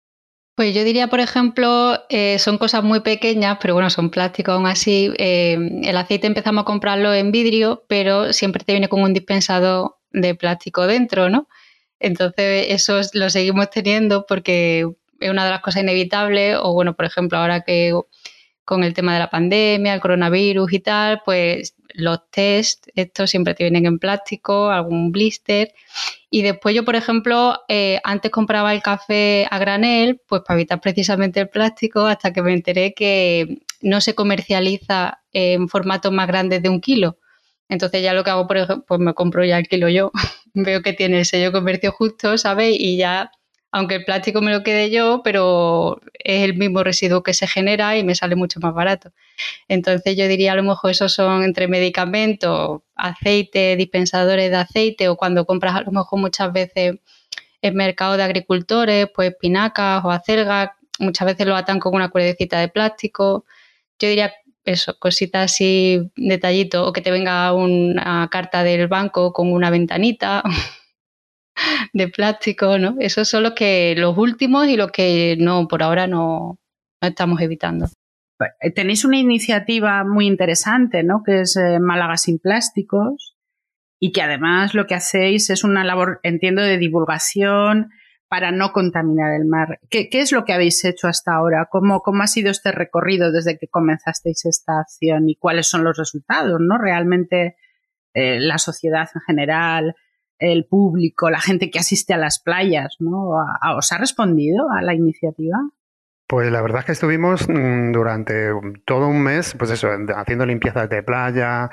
Pues 0.56 0.72
yo 0.72 0.84
diría, 0.84 1.08
por 1.08 1.18
ejemplo, 1.18 1.98
eh, 2.10 2.38
son 2.38 2.58
cosas 2.58 2.84
muy 2.84 3.00
pequeñas, 3.00 3.58
pero 3.60 3.74
bueno, 3.74 3.90
son 3.90 4.10
plásticos 4.10 4.54
aún 4.54 4.66
así. 4.66 5.12
Eh, 5.18 5.58
el 5.82 5.96
aceite 5.96 6.28
empezamos 6.28 6.62
a 6.62 6.64
comprarlo 6.64 7.12
en 7.12 7.32
vidrio, 7.32 7.84
pero 7.88 8.32
siempre 8.32 8.62
te 8.64 8.72
viene 8.72 8.88
con 8.88 9.02
un 9.02 9.12
dispensador 9.12 9.96
de 10.12 10.36
plástico 10.36 10.86
dentro, 10.86 11.28
¿no? 11.28 11.48
Entonces, 11.98 12.66
eso 12.68 13.00
lo 13.14 13.30
seguimos 13.30 13.68
teniendo 13.70 14.26
porque 14.26 14.86
es 15.18 15.30
una 15.30 15.44
de 15.44 15.50
las 15.50 15.60
cosas 15.60 15.82
inevitables. 15.82 16.56
O 16.62 16.72
bueno, 16.72 16.94
por 16.94 17.06
ejemplo, 17.06 17.38
ahora 17.38 17.62
que 17.62 17.92
con 18.64 18.84
el 18.84 18.94
tema 18.94 19.12
de 19.14 19.18
la 19.20 19.30
pandemia, 19.30 19.94
el 19.94 20.00
coronavirus 20.00 20.72
y 20.72 20.80
tal, 20.80 21.20
pues 21.24 21.74
los 21.94 22.30
test, 22.30 22.86
estos 22.94 23.30
siempre 23.30 23.54
te 23.54 23.64
vienen 23.64 23.86
en 23.86 23.98
plástico, 23.98 24.70
algún 24.70 25.12
blister. 25.12 25.72
Y 26.34 26.42
después 26.42 26.74
yo, 26.74 26.84
por 26.84 26.96
ejemplo, 26.96 27.60
eh, 27.68 28.00
antes 28.02 28.32
compraba 28.32 28.74
el 28.74 28.82
café 28.82 29.46
a 29.52 29.58
granel, 29.60 30.20
pues 30.26 30.42
para 30.44 30.58
evitar 30.58 30.80
precisamente 30.80 31.38
el 31.38 31.48
plástico, 31.48 32.06
hasta 32.06 32.32
que 32.32 32.42
me 32.42 32.52
enteré 32.52 32.92
que 32.92 33.58
no 33.80 34.00
se 34.00 34.16
comercializa 34.16 35.22
en 35.32 35.68
formatos 35.68 36.10
más 36.10 36.26
grandes 36.26 36.60
de 36.60 36.70
un 36.70 36.80
kilo. 36.80 37.18
Entonces 37.68 38.02
ya 38.02 38.14
lo 38.14 38.24
que 38.24 38.30
hago, 38.30 38.48
por 38.48 38.56
ejemplo, 38.56 38.84
pues 38.84 38.98
me 38.98 39.14
compro 39.14 39.44
ya 39.44 39.58
el 39.58 39.68
kilo 39.68 39.88
yo. 39.88 40.10
Veo 40.54 40.82
que 40.82 40.92
tiene 40.92 41.20
el 41.20 41.24
sello 41.24 41.52
comercio 41.52 41.92
justo, 41.92 42.36
¿sabes? 42.36 42.74
Y 42.80 42.96
ya 42.96 43.30
aunque 43.74 43.96
el 43.96 44.04
plástico 44.04 44.40
me 44.40 44.52
lo 44.52 44.62
quede 44.62 44.88
yo, 44.88 45.20
pero 45.24 46.00
es 46.12 46.44
el 46.44 46.54
mismo 46.54 46.84
residuo 46.84 47.24
que 47.24 47.34
se 47.34 47.48
genera 47.48 47.98
y 47.98 48.04
me 48.04 48.14
sale 48.14 48.36
mucho 48.36 48.60
más 48.60 48.72
barato. 48.72 49.10
Entonces 49.66 50.16
yo 50.16 50.28
diría 50.28 50.52
a 50.52 50.54
lo 50.54 50.62
mejor 50.62 50.92
esos 50.92 51.12
son 51.12 51.42
entre 51.42 51.66
medicamentos, 51.66 52.82
aceite, 52.94 53.74
dispensadores 53.74 54.48
de 54.52 54.56
aceite 54.58 55.08
o 55.08 55.16
cuando 55.16 55.44
compras 55.44 55.74
a 55.74 55.80
lo 55.80 55.90
mejor 55.90 56.20
muchas 56.20 56.52
veces 56.52 57.00
en 57.62 57.74
mercado 57.74 58.16
de 58.16 58.22
agricultores, 58.22 59.08
pues 59.12 59.32
espinacas 59.32 60.04
o 60.04 60.12
acelgas, 60.12 60.70
muchas 61.00 61.26
veces 61.26 61.44
lo 61.44 61.56
atan 61.56 61.80
con 61.80 61.96
una 61.96 62.10
cuerdecita 62.10 62.60
de 62.60 62.68
plástico. 62.68 63.44
Yo 63.98 64.08
diría 64.08 64.32
eso, 64.64 64.96
cositas 65.00 65.50
así, 65.50 66.12
detallito, 66.14 66.86
o 66.86 66.92
que 66.92 67.00
te 67.00 67.10
venga 67.10 67.52
una 67.52 68.28
carta 68.30 68.62
del 68.62 68.86
banco 68.86 69.32
con 69.32 69.52
una 69.52 69.70
ventanita. 69.70 70.44
de 71.92 72.08
plástico, 72.08 72.78
¿no? 72.78 72.96
Esos 72.98 73.28
son 73.28 73.44
los 73.44 73.52
que 73.52 73.94
los 73.96 74.16
últimos 74.16 74.66
y 74.68 74.76
los 74.76 74.90
que 74.90 75.36
no 75.38 75.68
por 75.68 75.82
ahora 75.82 76.06
no, 76.06 76.58
estamos 77.00 77.40
evitando. 77.40 77.86
Pues, 78.38 78.50
eh, 78.60 78.70
tenéis 78.70 79.04
una 79.04 79.18
iniciativa 79.18 80.04
muy 80.04 80.26
interesante, 80.26 81.02
¿no? 81.02 81.22
Que 81.24 81.42
es 81.42 81.56
eh, 81.56 81.78
Málaga 81.80 82.16
sin 82.16 82.38
plásticos 82.38 83.36
y 84.00 84.12
que 84.12 84.22
además 84.22 84.74
lo 84.74 84.86
que 84.86 84.94
hacéis 84.94 85.50
es 85.50 85.64
una 85.64 85.84
labor, 85.84 86.20
entiendo, 86.22 86.62
de 86.62 86.78
divulgación 86.78 87.90
para 88.28 88.50
no 88.50 88.72
contaminar 88.72 89.32
el 89.34 89.46
mar. 89.46 89.78
¿Qué, 89.88 90.08
es 90.10 90.32
lo 90.32 90.44
que 90.44 90.52
habéis 90.52 90.84
hecho 90.84 91.06
hasta 91.06 91.34
ahora? 91.34 91.68
¿Cómo, 91.70 92.00
¿Cómo, 92.00 92.22
ha 92.22 92.26
sido 92.26 92.50
este 92.50 92.72
recorrido 92.72 93.30
desde 93.30 93.58
que 93.58 93.68
comenzasteis 93.68 94.44
esta 94.46 94.80
acción 94.80 95.28
y 95.28 95.36
cuáles 95.36 95.68
son 95.68 95.84
los 95.84 95.96
resultados? 95.96 96.58
¿no? 96.60 96.76
Realmente 96.76 97.56
eh, 98.12 98.40
la 98.40 98.58
sociedad 98.58 99.08
en 99.14 99.20
general, 99.20 99.94
el 100.38 100.66
público, 100.66 101.30
la 101.30 101.40
gente 101.40 101.70
que 101.70 101.78
asiste 101.78 102.14
a 102.14 102.18
las 102.18 102.38
playas, 102.38 102.96
¿no? 102.98 103.30
¿Os 103.76 103.92
ha 103.92 103.98
respondido 103.98 104.70
a 104.70 104.82
la 104.82 104.94
iniciativa? 104.94 105.58
Pues 106.26 106.50
la 106.50 106.62
verdad 106.62 106.80
es 106.80 106.86
que 106.86 106.92
estuvimos 106.92 107.48
mm, 107.48 107.92
durante 107.92 108.50
todo 108.84 109.08
un 109.08 109.22
mes, 109.22 109.54
pues 109.58 109.70
eso, 109.70 109.88
haciendo 110.16 110.46
limpiezas 110.46 110.88
de 110.88 111.02
playa, 111.02 111.70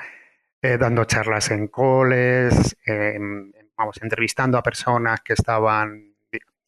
eh, 0.60 0.76
dando 0.78 1.04
charlas 1.04 1.50
en 1.50 1.68
coles, 1.68 2.76
em, 2.86 3.50
vamos, 3.76 4.00
entrevistando 4.02 4.58
a 4.58 4.62
personas 4.62 5.20
que 5.20 5.32
estaban 5.32 6.12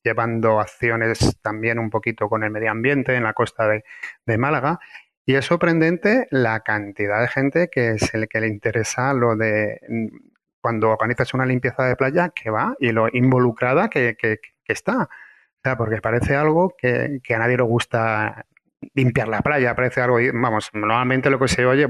llevando 0.03 0.61
acciones 0.61 1.39
también 1.41 1.79
un 1.79 1.91
poquito 1.91 2.29
con 2.29 2.45
el 2.45 2.51
medio 2.51 2.71
ambiente 2.71 3.15
en 3.15 3.25
la 3.25 3.33
costa 3.33 3.69
de, 3.69 3.85
de 4.27 4.39
Málaga. 4.39 4.79
Y 5.27 5.37
es 5.37 5.47
sorprendente 5.47 6.27
la 6.31 6.61
cantidad 6.61 7.21
de 7.21 7.29
gente 7.29 7.69
que 7.71 7.93
es 7.93 8.13
el 8.15 8.29
que 8.29 8.41
le 8.41 8.49
interesa 8.49 9.15
lo 9.15 9.37
de 9.37 9.81
cuando 10.64 10.88
organizas 10.88 11.35
una 11.35 11.44
limpieza 11.44 11.85
de 11.85 11.94
playa 11.94 12.30
que 12.30 12.49
va 12.49 12.75
y 12.80 12.90
lo 12.90 13.06
involucrada 13.12 13.90
que, 13.90 14.16
está. 14.66 15.02
O 15.02 15.09
sea, 15.62 15.76
porque 15.76 16.00
parece 16.00 16.37
algo 16.37 16.75
que, 16.75 17.21
a 17.28 17.38
nadie 17.38 17.59
le 17.59 17.64
gusta 17.64 18.47
limpiar 18.94 19.28
la 19.28 19.42
playa, 19.42 19.75
parece 19.75 20.00
algo, 20.00 20.16
vamos, 20.33 20.71
normalmente 20.73 21.28
lo 21.28 21.38
que 21.38 21.49
se 21.49 21.66
oye, 21.66 21.87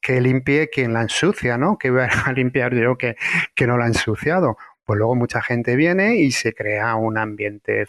que 0.00 0.20
limpie 0.20 0.70
quien 0.70 0.92
la 0.92 1.02
ensucia, 1.02 1.58
¿no? 1.58 1.76
Que 1.76 1.90
voy 1.90 2.02
a 2.02 2.32
limpiar 2.32 2.72
yo 2.74 2.96
que, 2.96 3.16
que 3.56 3.66
no 3.66 3.76
la 3.76 3.86
ha 3.86 3.88
ensuciado. 3.88 4.56
Pues 4.84 4.98
luego 4.98 5.16
mucha 5.16 5.42
gente 5.42 5.74
viene 5.74 6.14
y 6.14 6.30
se 6.30 6.54
crea 6.54 6.94
un 6.94 7.18
ambiente 7.18 7.86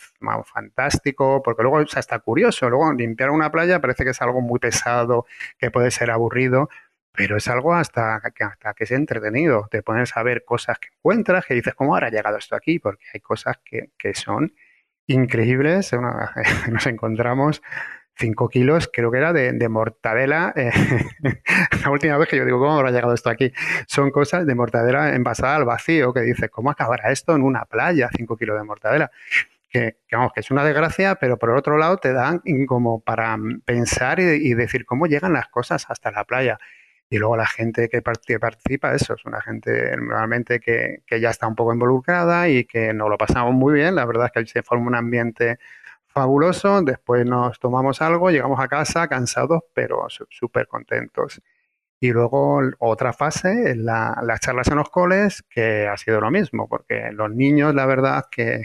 fantástico, 0.51 1.43
porque 1.43 1.61
luego 1.61 1.79
es 1.81 1.95
hasta 1.95 2.17
curioso, 2.17 2.71
luego 2.71 2.91
limpiar 2.91 3.29
una 3.29 3.51
playa 3.51 3.79
parece 3.79 4.03
que 4.03 4.09
es 4.09 4.21
algo 4.23 4.41
muy 4.41 4.57
pesado, 4.57 5.27
que 5.59 5.69
puede 5.69 5.91
ser 5.91 6.09
aburrido, 6.09 6.69
pero 7.15 7.38
es 7.38 7.48
algo 7.48 7.74
hasta 7.75 8.22
que, 8.36 8.43
hasta 8.43 8.74
que 8.74 8.86
es 8.86 8.91
entretenido. 8.91 9.67
Te 9.70 9.84
pones 9.84 10.17
a 10.17 10.24
ver 10.24 10.43
cosas 10.43 10.79
que 10.79 10.89
encuentras, 10.98 11.46
que 11.46 11.53
dices, 11.53 11.75
¿cómo 11.75 11.96
habrá 11.96 12.10
llegado 12.10 12.38
esto 12.38 12.55
aquí? 12.55 12.79
Porque 12.79 13.05
hay 13.13 13.20
cosas 13.20 13.60
que, 13.63 14.13
son 14.15 14.53
increíbles. 15.05 15.91
nos 16.72 16.88
encontramos 16.88 17.62
5 18.15 18.50
kilos, 18.50 18.89
creo 18.91 19.12
que 19.12 19.20
era 19.20 19.32
de, 19.32 19.70
mortadela. 19.70 20.53
Eh, 20.55 20.72
la 21.84 21.91
última 21.91 22.17
vez 22.17 22.29
que 22.29 22.38
yo 22.38 22.46
digo, 22.46 22.60
¿cómo 22.60 22.74
habrá 22.74 22.89
llegado 22.89 23.13
esto 23.13 23.29
aquí? 23.29 23.53
Son 23.86 24.10
cosas 24.10 24.48
de 24.48 24.55
mortadela 24.55 25.13
envasada 25.13 25.55
al 25.55 25.65
vacío, 25.65 26.13
que 26.13 26.22
dices, 26.22 26.50
¿cómo 26.50 26.72
acabará 26.72 27.12
esto 27.12 27.36
en 27.36 27.43
una 27.43 27.65
playa? 27.65 28.10
5 28.15 28.38
kilos 28.38 28.58
de 28.58 28.63
mortadela. 28.63 29.12
Que, 29.70 29.98
vamos, 30.12 30.34
que 30.34 30.39
es 30.39 30.50
una 30.51 30.63
desgracia, 30.63 31.15
pero 31.15 31.38
por 31.38 31.51
otro 31.51 31.77
lado 31.77 31.98
te 31.98 32.13
dan 32.13 32.41
como 32.67 33.01
para 33.01 33.38
pensar 33.65 34.20
y 34.20 34.53
decir 34.53 34.86
cómo 34.86 35.08
llegan 35.08 35.34
las 35.34 35.48
cosas 35.48 35.86
hasta 35.89 36.12
la 36.12 36.24
playa. 36.24 36.60
Y 37.10 37.17
luego 37.17 37.38
la 37.38 37.45
gente 37.45 37.89
que 37.89 38.01
participa, 38.01 38.93
eso, 38.95 39.13
es 39.13 39.25
una 39.25 39.41
gente 39.41 39.95
normalmente 39.98 40.60
que, 40.60 41.03
ya 41.19 41.29
está 41.29 41.48
un 41.48 41.55
poco 41.55 41.74
involucrada 41.74 42.50
y 42.50 42.65
que 42.65 42.93
nos 42.93 43.10
lo 43.10 43.17
pasamos 43.17 43.53
muy 43.53 43.74
bien. 43.75 43.95
La 43.95 44.05
verdad 44.05 44.31
es 44.33 44.43
que 44.43 44.48
se 44.48 44.63
forma 44.63 44.88
un 44.88 44.95
ambiente 44.95 45.60
fabuloso. 46.07 46.81
Después 46.81 47.25
nos 47.25 47.60
tomamos 47.60 48.01
algo, 48.01 48.31
llegamos 48.31 48.60
a 48.60 48.67
casa 48.67 49.07
cansados, 49.07 49.62
pero 49.74 50.07
súper 50.10 50.67
contentos. 50.67 51.41
Y 52.03 52.12
luego 52.12 52.62
otra 52.79 53.13
fase 53.13 53.75
las 53.77 54.39
charlas 54.41 54.67
en 54.67 54.75
los 54.75 54.89
coles, 54.89 55.41
que 55.50 55.88
ha 55.88 55.95
sido 55.95 56.19
lo 56.19 56.31
mismo, 56.31 56.67
porque 56.67 57.12
los 57.13 57.31
niños, 57.31 57.74
la 57.74 57.86
verdad, 57.86 58.25
que 58.29 58.62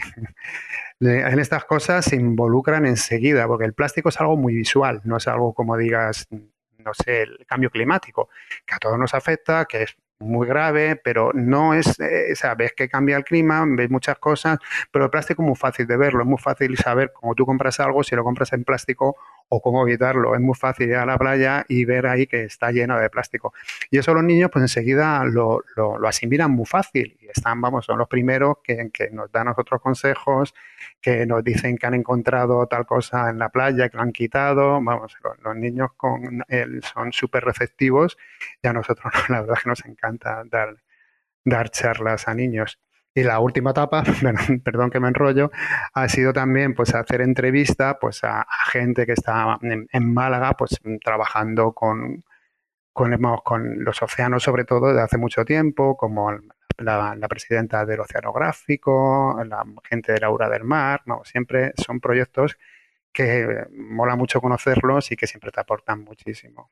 en 0.99 1.39
estas 1.39 1.63
cosas 1.63 2.03
se 2.03 2.17
involucran 2.17 2.85
enseguida, 2.85 3.47
porque 3.47 3.63
el 3.63 3.73
plástico 3.73 4.09
es 4.09 4.19
algo 4.19 4.35
muy 4.35 4.55
visual, 4.55 4.99
no 5.05 5.15
es 5.15 5.27
algo 5.29 5.53
como 5.53 5.77
digas, 5.77 6.27
no 6.79 6.93
sé, 6.93 7.23
el 7.23 7.45
cambio 7.45 7.69
climático, 7.69 8.29
que 8.65 8.75
a 8.75 8.79
todos 8.79 8.97
nos 8.97 9.13
afecta, 9.13 9.65
que 9.65 9.83
es 9.83 9.97
muy 10.19 10.47
grave, 10.47 10.97
pero 10.97 11.31
no 11.33 11.73
es, 11.73 11.99
eh, 11.99 12.33
ves 12.57 12.73
que 12.73 12.89
cambia 12.89 13.15
el 13.17 13.23
clima, 13.23 13.63
ves 13.65 13.89
muchas 13.89 14.17
cosas, 14.19 14.59
pero 14.91 15.05
el 15.05 15.11
plástico 15.11 15.41
es 15.41 15.47
muy 15.47 15.55
fácil 15.55 15.87
de 15.87 15.95
verlo, 15.95 16.21
es 16.21 16.27
muy 16.27 16.37
fácil 16.37 16.77
saber 16.77 17.11
cómo 17.13 17.35
tú 17.35 17.45
compras 17.45 17.79
algo, 17.79 18.03
si 18.03 18.15
lo 18.15 18.23
compras 18.23 18.51
en 18.53 18.63
plástico 18.65 19.15
o 19.49 19.61
cómo 19.61 19.87
evitarlo. 19.87 20.35
Es 20.35 20.41
muy 20.41 20.55
fácil 20.55 20.89
ir 20.89 20.95
a 20.95 21.05
la 21.05 21.17
playa 21.17 21.65
y 21.67 21.83
ver 21.85 22.07
ahí 22.07 22.27
que 22.27 22.43
está 22.43 22.71
lleno 22.71 22.97
de 22.97 23.09
plástico. 23.09 23.53
Y 23.89 23.97
eso 23.97 24.13
los 24.13 24.23
niños 24.23 24.49
pues 24.51 24.63
enseguida 24.63 25.23
lo, 25.25 25.63
lo, 25.75 26.07
asimilan 26.07 26.51
muy 26.51 26.65
fácil 26.65 27.17
y 27.19 27.27
están, 27.27 27.59
vamos, 27.59 27.85
son 27.85 27.97
los 27.97 28.07
primeros 28.07 28.57
que, 28.63 28.89
que 28.93 29.09
nos 29.11 29.31
dan 29.31 29.47
nosotros 29.47 29.81
consejos, 29.81 30.53
que 31.01 31.25
nos 31.25 31.43
dicen 31.43 31.77
que 31.77 31.87
han 31.87 31.95
encontrado 31.95 32.65
tal 32.67 32.85
cosa 32.85 33.29
en 33.29 33.39
la 33.39 33.49
playa, 33.49 33.89
que 33.89 33.97
lo 33.97 34.03
han 34.03 34.11
quitado. 34.11 34.81
Vamos, 34.81 35.17
los, 35.43 35.55
niños 35.55 35.91
con 35.97 36.43
él 36.47 36.81
son 36.83 37.11
súper 37.11 37.43
receptivos 37.43 38.17
y 38.61 38.67
a 38.67 38.73
nosotros 38.73 39.11
la 39.29 39.41
verdad 39.41 39.55
que 39.63 39.69
nos 39.69 39.85
encanta 39.85 40.43
dar, 40.45 40.75
dar 41.43 41.69
charlas 41.69 42.27
a 42.27 42.33
niños. 42.35 42.79
Y 43.19 43.23
la 43.23 43.41
última 43.41 43.71
etapa, 43.71 44.01
perdón 44.63 44.89
que 44.89 45.01
me 45.01 45.09
enrollo, 45.09 45.51
ha 45.93 46.07
sido 46.07 46.31
también 46.31 46.73
pues 46.73 46.95
hacer 46.95 47.19
entrevista 47.19 47.99
pues 47.99 48.23
a, 48.23 48.47
gente 48.71 49.05
que 49.05 49.11
está 49.11 49.59
en, 49.61 50.13
Málaga 50.13 50.53
pues 50.53 50.79
trabajando 51.03 51.73
con, 51.73 52.23
con, 52.93 53.83
los 53.83 54.01
océanos 54.01 54.41
sobre 54.41 54.63
todo 54.63 54.87
desde 54.87 55.01
hace 55.01 55.17
mucho 55.17 55.43
tiempo, 55.43 55.97
como 55.97 56.31
la, 56.77 57.27
presidenta 57.27 57.85
del 57.85 57.99
Oceanográfico, 57.99 59.37
la 59.45 59.65
gente 59.83 60.13
de 60.13 60.19
la 60.21 60.29
URA 60.29 60.47
del 60.47 60.63
Mar, 60.63 61.01
siempre 61.25 61.73
son 61.75 61.99
proyectos 61.99 62.57
que 63.11 63.65
mola 63.69 64.15
mucho 64.15 64.39
conocerlos 64.39 65.11
y 65.11 65.17
que 65.17 65.27
siempre 65.27 65.51
te 65.51 65.59
aportan 65.59 66.05
muchísimo. 66.05 66.71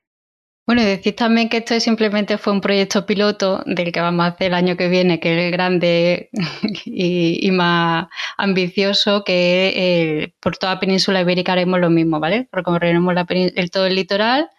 Bueno, 0.68 0.82
decir 0.82 1.16
también 1.16 1.48
que 1.48 1.56
esto 1.56 1.80
simplemente 1.80 2.36
fue 2.36 2.52
un 2.52 2.60
proyecto 2.60 3.06
piloto 3.06 3.62
del 3.64 3.90
que 3.90 4.02
vamos 4.02 4.26
a 4.26 4.28
hacer 4.28 4.48
el 4.48 4.54
año 4.54 4.76
que 4.76 4.90
viene, 4.90 5.18
que 5.18 5.32
es 5.32 5.46
el 5.46 5.50
grande 5.50 6.28
y, 6.84 7.50
más 7.52 8.08
ambicioso, 8.36 9.24
que 9.24 9.72
eh, 9.74 10.34
por 10.40 10.58
toda 10.58 10.74
la 10.74 10.80
península 10.80 11.22
ibérica 11.22 11.52
haremos 11.52 11.80
lo 11.80 11.88
mismo, 11.88 12.20
¿vale? 12.20 12.50
Recorreremos 12.52 13.14
el, 13.30 13.70
todo 13.70 13.86
el 13.86 13.94
litoral, 13.94 14.50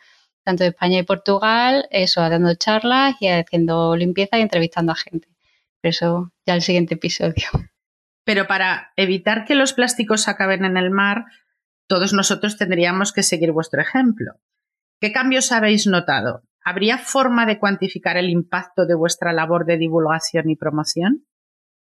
tanto 0.43 0.63
de 0.63 0.71
España 0.71 0.97
y 0.97 1.03
Portugal, 1.03 1.87
eso, 1.91 2.27
dando 2.27 2.55
charlas 2.55 3.15
y 3.19 3.27
haciendo 3.27 3.95
limpieza 3.95 4.39
y 4.39 4.41
entrevistando 4.41 4.93
a 4.93 4.95
gente. 4.95 5.27
Por 5.79 5.89
eso 5.89 6.31
ya 6.43 6.55
el 6.55 6.63
siguiente 6.63 6.95
episodio. 6.95 7.45
Pero 8.25 8.47
para 8.47 8.93
evitar 8.95 9.45
que 9.45 9.53
los 9.53 9.73
plásticos 9.73 10.27
acaben 10.27 10.65
en 10.65 10.75
el 10.75 10.89
mar, 10.89 11.25
todos 11.85 12.13
nosotros 12.13 12.57
tendríamos 12.57 13.13
que 13.13 13.21
seguir 13.21 13.51
vuestro 13.51 13.79
ejemplo. 13.79 14.39
¿Qué 14.99 15.13
cambios 15.13 15.53
habéis 15.53 15.87
notado? 15.87 16.43
¿Habría 16.63 16.97
forma 16.97 17.45
de 17.45 17.57
cuantificar 17.57 18.17
el 18.17 18.29
impacto 18.29 18.85
de 18.85 18.95
vuestra 18.95 19.31
labor 19.31 19.65
de 19.65 19.77
divulgación 19.77 20.49
y 20.49 20.57
promoción? 20.57 21.25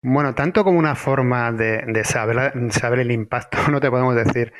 Bueno, 0.02 0.34
tanto 0.34 0.64
como 0.64 0.78
una 0.78 0.94
forma 0.94 1.52
de, 1.52 2.02
saber, 2.04 2.52
saber, 2.70 3.00
el 3.00 3.10
impacto, 3.10 3.58
no 3.70 3.80
te 3.80 3.90
podemos 3.90 4.14
decir. 4.14 4.54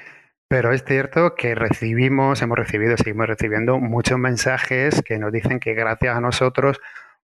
Pero 0.46 0.72
es 0.72 0.84
cierto 0.84 1.34
que 1.34 1.54
recibimos, 1.54 2.42
hemos 2.42 2.58
recibido, 2.58 2.96
seguimos 2.98 3.26
recibiendo 3.26 3.78
muchos 3.78 4.18
mensajes 4.18 5.02
que 5.02 5.18
nos 5.18 5.32
dicen 5.32 5.58
que 5.58 5.72
gracias 5.72 6.14
a 6.14 6.20
nosotros, 6.20 6.80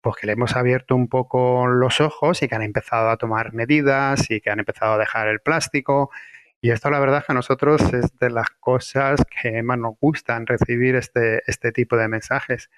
pues 0.02 0.16
que 0.16 0.26
le 0.26 0.34
hemos 0.34 0.54
abierto 0.54 0.94
un 0.94 1.08
poco 1.08 1.66
los 1.66 2.02
ojos 2.02 2.42
y 2.42 2.48
que 2.48 2.54
han 2.54 2.62
empezado 2.62 3.08
a 3.08 3.16
tomar 3.16 3.54
medidas 3.54 4.30
y 4.30 4.42
que 4.42 4.50
han 4.50 4.58
empezado 4.58 4.92
a 4.92 4.98
dejar 4.98 5.28
el 5.28 5.40
plástico. 5.40 6.10
Y 6.60 6.70
esto 6.70 6.90
la 6.90 7.00
verdad 7.00 7.24
que 7.24 7.32
a 7.32 7.34
nosotros 7.34 7.80
es 7.92 8.18
de 8.18 8.30
las 8.30 8.50
cosas 8.60 9.20
que 9.42 9.62
más 9.62 9.78
nos 9.78 9.94
gustan 10.00 10.46
recibir 10.46 10.96
este, 10.96 11.42
este 11.46 11.72
tipo 11.72 11.96
de 11.96 12.08
mensajes. 12.08 12.70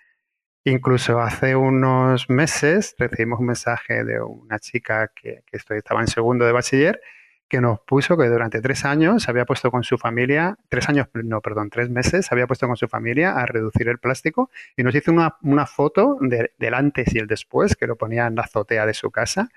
Incluso 0.64 1.20
hace 1.20 1.56
unos 1.56 2.28
meses 2.28 2.94
recibimos 2.98 3.40
un 3.40 3.46
mensaje 3.46 4.04
de 4.04 4.20
una 4.20 4.58
chica 4.58 5.10
que, 5.14 5.42
que 5.46 5.56
estaba 5.56 6.00
en 6.00 6.08
segundo 6.08 6.44
de 6.44 6.52
bachiller 6.52 7.00
que 7.48 7.60
nos 7.60 7.80
puso 7.80 8.16
que 8.16 8.28
durante 8.28 8.60
tres 8.60 8.84
años 8.84 9.28
había 9.28 9.46
puesto 9.46 9.70
con 9.70 9.82
su 9.82 9.96
familia, 9.96 10.56
tres 10.68 10.88
años, 10.88 11.08
no, 11.14 11.40
perdón, 11.40 11.70
tres 11.70 11.88
meses, 11.88 12.26
se 12.26 12.34
había 12.34 12.46
puesto 12.46 12.66
con 12.66 12.76
su 12.76 12.88
familia 12.88 13.32
a 13.32 13.46
reducir 13.46 13.88
el 13.88 13.98
plástico 13.98 14.50
y 14.76 14.82
nos 14.82 14.94
hizo 14.94 15.10
una, 15.10 15.36
una 15.42 15.66
foto 15.66 16.18
del 16.20 16.74
antes 16.74 17.14
y 17.14 17.18
el 17.18 17.26
después 17.26 17.74
que 17.74 17.86
lo 17.86 17.96
ponía 17.96 18.26
en 18.26 18.34
la 18.34 18.42
azotea 18.42 18.84
de 18.84 18.94
su 18.94 19.10
casa 19.10 19.48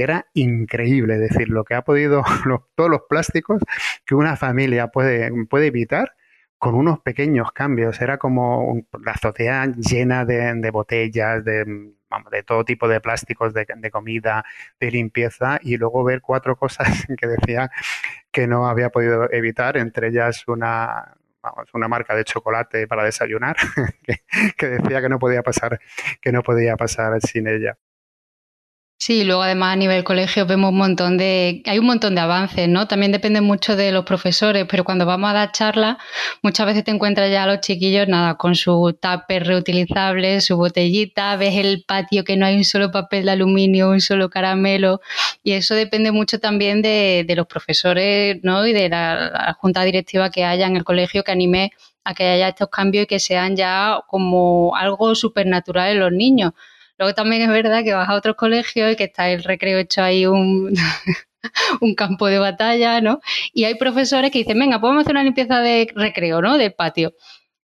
y 0.00 0.02
era 0.02 0.26
increíble 0.32 1.18
decir 1.18 1.50
lo 1.50 1.62
que 1.64 1.74
ha 1.74 1.82
podido, 1.82 2.22
todos 2.74 2.90
los 2.90 3.02
plásticos 3.06 3.60
que 4.06 4.14
una 4.14 4.34
familia 4.34 4.88
puede, 4.88 5.30
puede 5.44 5.66
evitar 5.66 6.14
con 6.56 6.74
unos 6.74 7.00
pequeños 7.00 7.52
cambios. 7.52 8.00
Era 8.00 8.16
como 8.16 8.80
la 9.04 9.12
azotea 9.12 9.66
llena 9.66 10.24
de, 10.24 10.70
botellas, 10.70 11.44
de, 11.44 11.92
todo 12.46 12.64
tipo 12.64 12.88
de 12.88 13.02
plásticos, 13.02 13.52
de, 13.52 13.90
comida, 13.90 14.42
de 14.80 14.90
limpieza, 14.90 15.58
y 15.60 15.76
luego 15.76 16.02
ver 16.02 16.22
cuatro 16.22 16.56
cosas 16.56 16.88
que 17.18 17.26
decía 17.26 17.70
que 18.32 18.46
no 18.46 18.68
había 18.68 18.88
podido 18.88 19.30
evitar, 19.30 19.76
entre 19.76 20.08
ellas 20.08 20.48
una, 20.48 21.14
una 21.74 21.88
marca 21.88 22.14
de 22.14 22.24
chocolate 22.24 22.86
para 22.86 23.04
desayunar, 23.04 23.56
que, 24.02 24.20
que, 24.56 24.66
decía 24.66 25.02
que 25.02 25.10
no 25.10 25.18
podía 25.18 25.42
pasar, 25.42 25.78
que 26.22 26.32
no 26.32 26.42
podía 26.42 26.78
pasar 26.78 27.20
sin 27.20 27.48
ella. 27.48 27.76
Sí, 29.02 29.24
luego 29.24 29.42
además 29.42 29.72
a 29.72 29.76
nivel 29.76 30.04
colegio 30.04 30.44
vemos 30.44 30.72
un 30.72 30.76
montón 30.76 31.16
de, 31.16 31.62
hay 31.64 31.78
un 31.78 31.86
montón 31.86 32.14
de 32.14 32.20
avances, 32.20 32.68
¿no? 32.68 32.86
También 32.86 33.12
depende 33.12 33.40
mucho 33.40 33.74
de 33.74 33.92
los 33.92 34.04
profesores, 34.04 34.66
pero 34.68 34.84
cuando 34.84 35.06
vamos 35.06 35.30
a 35.30 35.32
dar 35.32 35.52
charlas, 35.52 35.96
muchas 36.42 36.66
veces 36.66 36.84
te 36.84 36.90
encuentras 36.90 37.30
ya 37.30 37.44
a 37.44 37.46
los 37.46 37.60
chiquillos, 37.60 38.08
nada, 38.08 38.34
con 38.36 38.54
su 38.54 38.94
tupper 39.00 39.46
reutilizable, 39.46 40.42
su 40.42 40.58
botellita, 40.58 41.34
ves 41.36 41.56
el 41.56 41.82
patio 41.88 42.24
que 42.24 42.36
no 42.36 42.44
hay 42.44 42.56
un 42.56 42.64
solo 42.64 42.90
papel 42.90 43.24
de 43.24 43.30
aluminio, 43.30 43.88
un 43.88 44.02
solo 44.02 44.28
caramelo, 44.28 45.00
y 45.42 45.52
eso 45.52 45.74
depende 45.74 46.12
mucho 46.12 46.38
también 46.38 46.82
de, 46.82 47.24
los 47.34 47.46
profesores, 47.46 48.38
¿no? 48.42 48.66
Y 48.66 48.74
de 48.74 48.90
la, 48.90 49.30
la 49.30 49.56
junta 49.58 49.82
directiva 49.82 50.30
que 50.30 50.44
haya 50.44 50.66
en 50.66 50.76
el 50.76 50.84
colegio 50.84 51.24
que 51.24 51.32
anime 51.32 51.72
a 52.04 52.12
que 52.12 52.28
haya 52.28 52.48
estos 52.48 52.68
cambios 52.68 53.04
y 53.04 53.06
que 53.06 53.18
sean 53.18 53.56
ya 53.56 54.02
como 54.08 54.76
algo 54.76 55.14
supernatural 55.14 55.92
en 55.92 56.00
los 56.00 56.12
niños 56.12 56.52
Luego 57.00 57.14
también 57.14 57.40
es 57.40 57.48
verdad 57.48 57.82
que 57.82 57.94
vas 57.94 58.10
a 58.10 58.14
otros 58.14 58.36
colegios 58.36 58.92
y 58.92 58.96
que 58.96 59.04
está 59.04 59.30
el 59.30 59.42
recreo 59.42 59.78
hecho 59.78 60.02
ahí 60.02 60.26
un, 60.26 60.74
un 61.80 61.94
campo 61.94 62.26
de 62.26 62.38
batalla, 62.38 63.00
¿no? 63.00 63.20
Y 63.54 63.64
hay 63.64 63.76
profesores 63.76 64.30
que 64.30 64.40
dicen, 64.40 64.58
venga, 64.58 64.82
podemos 64.82 65.00
hacer 65.00 65.12
una 65.12 65.24
limpieza 65.24 65.60
de 65.60 65.90
recreo, 65.94 66.42
¿no? 66.42 66.58
Del 66.58 66.74
patio. 66.74 67.14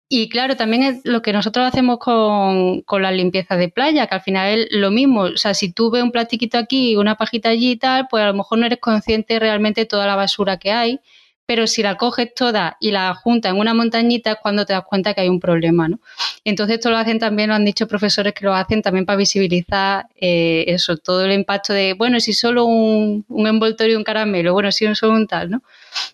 Y 0.08 0.30
claro, 0.30 0.56
también 0.56 0.84
es 0.84 1.02
lo 1.04 1.22
que 1.22 1.34
nosotros 1.34 1.68
hacemos 1.68 2.00
con, 2.00 2.82
con 2.84 3.02
la 3.02 3.12
limpieza 3.12 3.58
de 3.58 3.68
playa, 3.68 4.08
que 4.08 4.16
al 4.16 4.22
final 4.22 4.60
es 4.60 4.68
lo 4.72 4.90
mismo. 4.90 5.24
O 5.24 5.38
sea, 5.38 5.54
si 5.54 5.74
tú 5.74 5.92
ves 5.92 6.02
un 6.02 6.14
plastiquito 6.14 6.58
aquí 6.58 6.96
una 6.96 7.16
pajita 7.16 7.50
allí 7.50 7.72
y 7.72 7.78
tal, 7.78 8.08
pues 8.10 8.24
a 8.24 8.28
lo 8.28 8.36
mejor 8.36 8.60
no 8.60 8.68
eres 8.68 8.80
consciente 8.80 9.38
realmente 9.38 9.82
de 9.82 9.86
toda 9.86 10.08
la 10.08 10.16
basura 10.16 10.60
que 10.60 10.72
hay 10.72 11.02
pero 11.46 11.68
si 11.68 11.84
la 11.84 11.96
coges 11.96 12.34
toda 12.34 12.78
y 12.80 12.92
la 12.92 13.14
juntas 13.14 13.52
en 13.52 13.60
una 13.60 13.74
montañita 13.74 14.32
es 14.34 14.38
cuando 14.42 14.66
te 14.66 14.74
das 14.74 14.84
cuenta 14.84 15.14
que 15.14 15.22
hay 15.22 15.30
un 15.30 15.40
problema, 15.40 15.88
¿no? 15.88 16.00
Entonces 16.44 16.76
esto 16.76 16.90
lo 16.90 16.98
hacen 16.98 17.20
también, 17.20 17.50
lo 17.50 17.56
han 17.56 17.66
dicho 17.66 17.88
profesores 17.88 18.34
que 18.34 18.46
lo 18.46 18.54
hacen 18.54 18.82
también 18.82 19.06
para 19.06 19.18
visibilizar 19.18 20.08
eh, 20.16 20.66
eso, 20.68 20.98
todo 20.98 21.26
el 21.26 21.32
impacto 21.34 21.74
de, 21.74 21.94
bueno, 21.94 22.20
si 22.20 22.34
solo 22.34 22.66
un, 22.66 23.26
envoltorio, 23.30 23.98
un 23.98 24.04
caramelo, 24.04 24.54
bueno, 24.54 24.72
si 24.72 24.94
solo 24.96 25.14
un 25.14 25.28
tal, 25.28 25.52
¿no? 25.52 25.64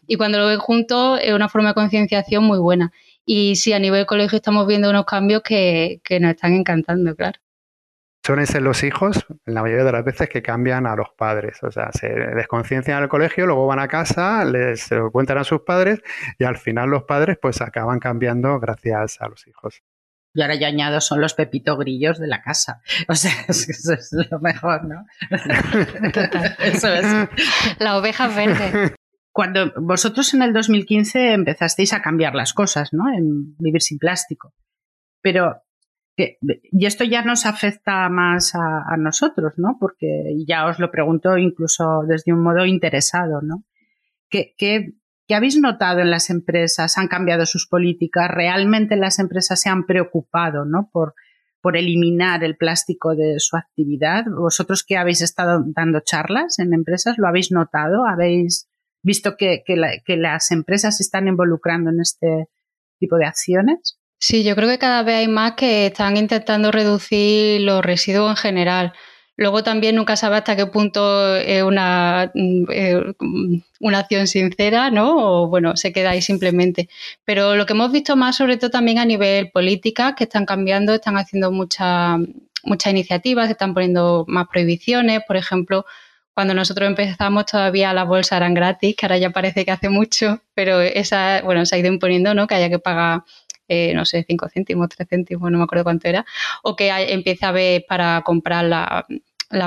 Y 0.07 0.15
cuando 0.17 0.39
lo 0.39 0.47
ven 0.47 0.59
juntos 0.59 1.19
es 1.21 1.33
una 1.33 1.49
forma 1.49 1.69
de 1.69 1.75
concienciación 1.75 2.43
muy 2.43 2.59
buena. 2.59 2.91
Y 3.25 3.55
sí, 3.55 3.73
a 3.73 3.79
nivel 3.79 4.05
colegio 4.05 4.37
estamos 4.37 4.67
viendo 4.67 4.89
unos 4.89 5.05
cambios 5.05 5.41
que, 5.43 6.01
que 6.03 6.19
nos 6.19 6.31
están 6.31 6.53
encantando, 6.53 7.15
claro 7.15 7.39
suelen 8.23 8.47
ser 8.47 8.61
los 8.61 8.83
hijos, 8.83 9.25
la 9.45 9.61
mayoría 9.61 9.83
de 9.83 9.91
las 9.91 10.05
veces, 10.05 10.29
que 10.29 10.41
cambian 10.41 10.85
a 10.85 10.95
los 10.95 11.09
padres. 11.17 11.61
O 11.63 11.71
sea, 11.71 11.91
se 11.91 12.07
desconciencian 12.09 13.01
al 13.01 13.09
colegio, 13.09 13.45
luego 13.45 13.67
van 13.67 13.79
a 13.79 13.87
casa, 13.87 14.45
les 14.45 14.91
lo 14.91 15.11
cuentan 15.11 15.37
a 15.37 15.43
sus 15.43 15.61
padres 15.61 16.01
y 16.37 16.43
al 16.43 16.57
final 16.57 16.89
los 16.89 17.03
padres 17.03 17.37
pues 17.41 17.61
acaban 17.61 17.99
cambiando 17.99 18.59
gracias 18.59 19.19
a 19.21 19.27
los 19.27 19.47
hijos. 19.47 19.81
Y 20.33 20.41
ahora 20.41 20.55
ya 20.55 20.67
añado, 20.67 21.01
son 21.01 21.19
los 21.19 21.33
pepito 21.33 21.75
grillos 21.77 22.17
de 22.17 22.27
la 22.27 22.41
casa. 22.41 22.81
O 23.09 23.15
sea, 23.15 23.31
eso 23.47 23.93
es 23.93 24.11
lo 24.29 24.39
mejor, 24.39 24.85
¿no? 24.85 25.05
Total. 26.11 26.55
Eso 26.59 26.87
es. 26.87 27.05
La 27.79 27.97
oveja 27.97 28.27
verde. 28.29 28.95
Cuando 29.33 29.73
vosotros 29.77 30.33
en 30.33 30.41
el 30.41 30.53
2015 30.53 31.33
empezasteis 31.33 31.93
a 31.93 32.01
cambiar 32.01 32.35
las 32.35 32.53
cosas, 32.53 32.93
¿no? 32.93 33.11
En 33.13 33.55
vivir 33.57 33.81
sin 33.81 33.97
plástico. 33.97 34.53
Pero 35.21 35.61
y 36.17 36.85
esto 36.85 37.03
ya 37.03 37.23
nos 37.23 37.45
afecta 37.45 38.07
más 38.09 38.53
a, 38.55 38.97
nosotros, 38.97 39.53
¿no? 39.57 39.77
Porque 39.79 40.35
ya 40.47 40.67
os 40.67 40.79
lo 40.79 40.91
pregunto 40.91 41.37
incluso 41.37 42.03
desde 42.07 42.33
un 42.33 42.43
modo 42.43 42.65
interesado, 42.65 43.41
¿no? 43.41 43.63
¿Qué, 44.29 44.93
habéis 45.33 45.57
notado 45.59 45.99
en 45.99 46.11
las 46.11 46.29
empresas? 46.29 46.97
¿Han 46.97 47.07
cambiado 47.07 47.45
sus 47.45 47.67
políticas? 47.67 48.29
¿Realmente 48.29 48.95
las 48.97 49.19
empresas 49.19 49.61
se 49.61 49.69
han 49.69 49.85
preocupado, 49.85 50.65
¿no? 50.65 50.89
Por, 50.91 51.15
por 51.61 51.77
eliminar 51.77 52.43
el 52.43 52.57
plástico 52.57 53.15
de 53.15 53.39
su 53.39 53.55
actividad. 53.55 54.25
¿Vosotros 54.25 54.83
que 54.83 54.97
habéis 54.97 55.21
estado 55.21 55.63
dando 55.65 56.01
charlas 56.01 56.59
en 56.59 56.73
empresas, 56.73 57.17
lo 57.17 57.27
habéis 57.27 57.51
notado? 57.51 58.05
¿Habéis 58.05 58.69
visto 59.01 59.37
que, 59.37 59.63
que 59.65 60.17
las 60.17 60.51
empresas 60.51 60.97
se 60.97 61.03
están 61.03 61.27
involucrando 61.27 61.89
en 61.89 62.01
este 62.01 62.49
tipo 62.99 63.15
de 63.17 63.25
acciones? 63.25 64.00
Sí, 64.23 64.43
yo 64.43 64.55
creo 64.55 64.69
que 64.69 64.77
cada 64.77 65.01
vez 65.01 65.15
hay 65.15 65.27
más 65.27 65.53
que 65.53 65.87
están 65.87 66.15
intentando 66.15 66.71
reducir 66.71 67.59
los 67.61 67.83
residuos 67.83 68.29
en 68.29 68.35
general. 68.37 68.93
Luego 69.35 69.63
también 69.63 69.95
nunca 69.95 70.15
sabe 70.15 70.35
hasta 70.37 70.55
qué 70.55 70.67
punto 70.67 71.35
es 71.37 71.63
una, 71.63 72.31
mm, 72.35 72.65
eh, 72.71 73.13
una 73.79 73.99
acción 73.99 74.27
sincera, 74.27 74.91
¿no? 74.91 75.43
O 75.43 75.47
bueno, 75.47 75.75
se 75.75 75.91
queda 75.91 76.11
ahí 76.11 76.21
simplemente. 76.21 76.87
Pero 77.25 77.55
lo 77.55 77.65
que 77.65 77.73
hemos 77.73 77.91
visto 77.91 78.15
más, 78.15 78.35
sobre 78.37 78.57
todo 78.57 78.69
también 78.69 78.99
a 78.99 79.05
nivel 79.05 79.49
política, 79.49 80.13
que 80.15 80.25
están 80.25 80.45
cambiando, 80.45 80.93
están 80.93 81.17
haciendo 81.17 81.51
muchas 81.51 82.19
muchas 82.63 82.91
iniciativas, 82.93 83.49
están 83.49 83.73
poniendo 83.73 84.25
más 84.27 84.47
prohibiciones. 84.47 85.21
Por 85.27 85.35
ejemplo, 85.37 85.85
cuando 86.33 86.53
nosotros 86.53 86.87
empezamos 86.87 87.45
todavía 87.45 87.93
las 87.93 88.07
bolsas 88.07 88.37
eran 88.37 88.53
gratis, 88.53 88.95
que 88.95 89.05
ahora 89.05 89.17
ya 89.17 89.31
parece 89.31 89.65
que 89.65 89.71
hace 89.71 89.89
mucho, 89.89 90.41
pero 90.53 90.79
esa, 90.81 91.41
bueno, 91.43 91.65
se 91.65 91.75
ha 91.75 91.79
ido 91.79 91.87
imponiendo, 91.89 92.33
¿no? 92.33 92.47
Que 92.47 92.55
haya 92.55 92.69
que 92.69 92.79
pagar 92.79 93.23
eh, 93.73 93.93
no 93.93 94.03
sé, 94.03 94.25
5 94.27 94.49
céntimos, 94.49 94.89
3 94.89 95.07
céntimos, 95.07 95.49
no 95.49 95.57
me 95.57 95.63
acuerdo 95.63 95.85
cuánto 95.85 96.09
era, 96.09 96.25
o 96.61 96.75
que 96.75 96.89
empieza 96.89 97.47
a 97.47 97.51
ver 97.53 97.85
para 97.87 98.21
comprar 98.21 98.65
la, 98.65 99.05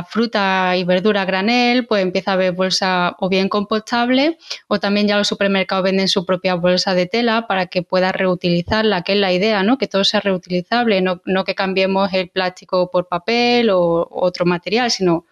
fruta 0.07 0.77
y 0.77 0.85
verdura 0.85 1.25
granel, 1.25 1.87
pues 1.87 2.03
empieza 2.03 2.33
a 2.33 2.35
haber 2.35 2.53
bolsa 2.53 3.17
o 3.19 3.31
bien 3.31 3.49
compostable 3.49 4.37
o 4.69 4.79
también 4.79 5.09
ya 5.09 5.17
los 5.17 5.29
supermercados 5.29 5.85
venden 5.85 6.09
su 6.09 6.27
propia 6.27 6.55
bolsa 6.55 6.95
de 6.95 7.07
tela 7.07 7.47
para 7.47 7.67
que 7.67 7.83
pueda 7.83 8.13
reutilizarla, 8.13 9.03
que 9.03 9.13
es 9.13 9.19
la 9.19 9.33
idea, 9.33 9.63
¿no? 9.63 9.79
Que 9.79 9.87
todo 9.87 10.05
sea 10.05 10.21
reutilizable, 10.21 11.01
no, 11.01 11.45
que 11.45 11.55
cambiemos 11.55 12.13
el 12.13 12.29
plástico 12.29 12.91
por 12.91 13.09
papel 13.09 13.71
o, 13.71 14.07
otro 14.11 14.45
material, 14.45 14.91
sino 14.91 15.25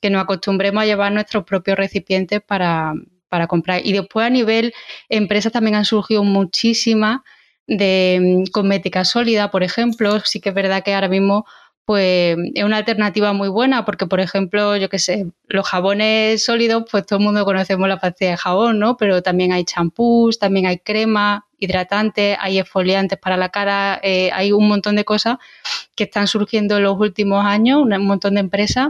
que 0.00 0.10
nos 0.10 0.22
acostumbremos 0.22 0.82
a 0.82 0.86
llevar 0.86 1.12
nuestros 1.12 1.44
propios 1.44 1.76
recipientes 1.76 2.40
para, 2.40 2.92
para 3.28 3.48
comprar. 3.48 3.80
Y 3.84 3.92
después 3.92 4.26
a 4.26 4.30
nivel 4.30 4.72
empresas 5.08 5.52
también 5.52 5.74
han 5.76 5.84
surgido 5.84 6.22
muchísimas 6.24 7.20
de 7.66 8.44
mm, 8.46 8.50
cosmética 8.52 9.04
sólida, 9.04 9.50
por 9.50 9.62
ejemplo, 9.62 10.20
sí 10.20 10.40
que 10.40 10.50
es 10.50 10.54
verdad 10.54 10.82
que 10.82 10.94
ahora 10.94 11.08
mismo 11.08 11.46
pues 11.86 12.36
es 12.54 12.64
una 12.64 12.78
alternativa 12.78 13.32
muy 13.32 13.48
buena 13.48 13.84
porque, 13.84 14.06
por 14.06 14.18
ejemplo, 14.18 14.76
yo 14.76 14.88
qué 14.88 14.98
sé, 14.98 15.26
los 15.46 15.68
jabones 15.68 16.44
sólidos, 16.44 16.84
pues 16.90 17.06
todo 17.06 17.20
el 17.20 17.24
mundo 17.24 17.44
conocemos 17.44 17.88
la 17.88 18.00
pastilla 18.00 18.32
de 18.32 18.36
jabón, 18.36 18.80
¿no? 18.80 18.96
Pero 18.96 19.22
también 19.22 19.52
hay 19.52 19.64
champús, 19.64 20.40
también 20.40 20.66
hay 20.66 20.78
crema, 20.78 21.46
hidratantes, 21.58 22.36
hay 22.40 22.58
exfoliantes 22.58 23.20
para 23.20 23.36
la 23.36 23.50
cara, 23.50 24.00
eh, 24.02 24.30
hay 24.32 24.50
un 24.50 24.66
montón 24.66 24.96
de 24.96 25.04
cosas 25.04 25.36
que 25.94 26.04
están 26.04 26.26
surgiendo 26.26 26.76
en 26.76 26.82
los 26.82 26.98
últimos 26.98 27.44
años, 27.44 27.82
un 27.82 28.06
montón 28.06 28.34
de 28.34 28.40
empresas 28.40 28.88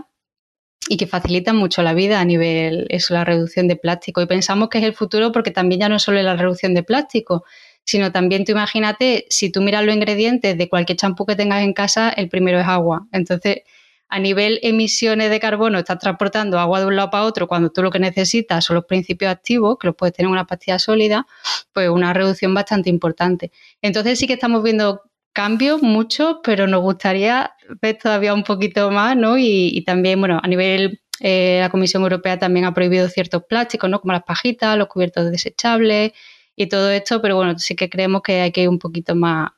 y 0.89 0.97
que 0.97 1.07
facilitan 1.07 1.57
mucho 1.57 1.83
la 1.83 1.93
vida 1.93 2.21
a 2.21 2.25
nivel 2.25 2.87
eso, 2.89 3.13
la 3.13 3.25
reducción 3.25 3.69
de 3.69 3.77
plástico. 3.77 4.23
Y 4.23 4.27
pensamos 4.27 4.71
que 4.71 4.79
es 4.79 4.85
el 4.85 4.95
futuro 4.95 5.33
porque 5.33 5.51
también 5.51 5.83
ya 5.83 5.89
no 5.91 5.99
solo 5.99 6.19
es 6.19 6.25
la 6.25 6.37
reducción 6.37 6.73
de 6.73 6.83
plástico, 6.83 7.45
sino 7.87 8.11
también 8.11 8.45
tú 8.45 8.53
imagínate, 8.53 9.27
si 9.31 9.51
tú 9.51 9.63
miras 9.63 9.85
los 9.85 9.95
ingredientes 9.95 10.59
de 10.59 10.69
cualquier 10.69 10.99
champú 10.99 11.25
que 11.25 11.37
tengas 11.37 11.63
en 11.63 11.73
casa, 11.73 12.11
el 12.11 12.29
primero 12.29 12.59
es 12.59 12.67
agua. 12.67 13.07
Entonces, 13.13 13.63
a 14.09 14.19
nivel 14.19 14.59
emisiones 14.63 15.31
de 15.31 15.39
carbono, 15.39 15.79
estás 15.79 16.01
transportando 16.01 16.59
agua 16.59 16.81
de 16.81 16.87
un 16.87 16.97
lado 16.97 17.11
para 17.11 17.25
otro 17.25 17.47
cuando 17.47 17.71
tú 17.71 17.83
lo 17.83 17.91
que 17.91 18.01
necesitas 18.01 18.65
son 18.65 18.75
los 18.75 18.85
principios 18.87 19.31
activos, 19.31 19.79
que 19.81 19.87
los 19.87 19.97
puedes 19.97 20.15
tener 20.15 20.27
en 20.27 20.33
una 20.33 20.47
pastilla 20.47 20.81
sólida, 20.81 21.27
pues 21.73 21.89
una 21.89 22.13
reducción 22.13 22.53
bastante 22.55 22.91
importante. 22.91 23.53
Entonces 23.81 24.19
sí 24.19 24.27
que 24.27 24.35
estamos 24.35 24.65
viendo 24.65 25.03
cambios, 25.33 25.81
muchos, 25.81 26.39
pero 26.43 26.67
nos 26.67 26.83
gustaría 26.83 27.53
ver 27.81 27.99
todavía 28.03 28.35
un 28.35 28.43
poquito 28.43 28.91
más, 28.91 29.17
¿no? 29.17 29.39
Y, 29.39 29.83
también, 29.85 30.19
bueno, 30.19 30.41
a 30.43 30.49
nivel, 30.49 31.01
eh, 31.21 31.59
la 31.61 31.69
Comisión 31.69 32.03
Europea 32.03 32.39
también 32.39 32.65
ha 32.65 32.75
prohibido 32.75 33.09
ciertos 33.09 33.45
plásticos, 33.45 33.89
¿no? 33.91 34.01
Como 34.01 34.13
las 34.13 34.25
pajitas, 34.25 34.77
los 34.77 34.89
cubiertos 34.89 35.31
desechables 35.31 36.13
y 36.57 36.69
todo 36.69 36.91
esto, 36.91 37.21
pero 37.21 37.37
bueno, 37.37 37.59
sí 37.59 37.77
que 37.77 37.91
creemos 37.91 38.23
que 38.23 38.41
hay 38.41 38.51
que 38.51 38.63
ir 38.63 38.69
un 38.69 38.79
poquito 38.79 39.15
más, 39.15 39.51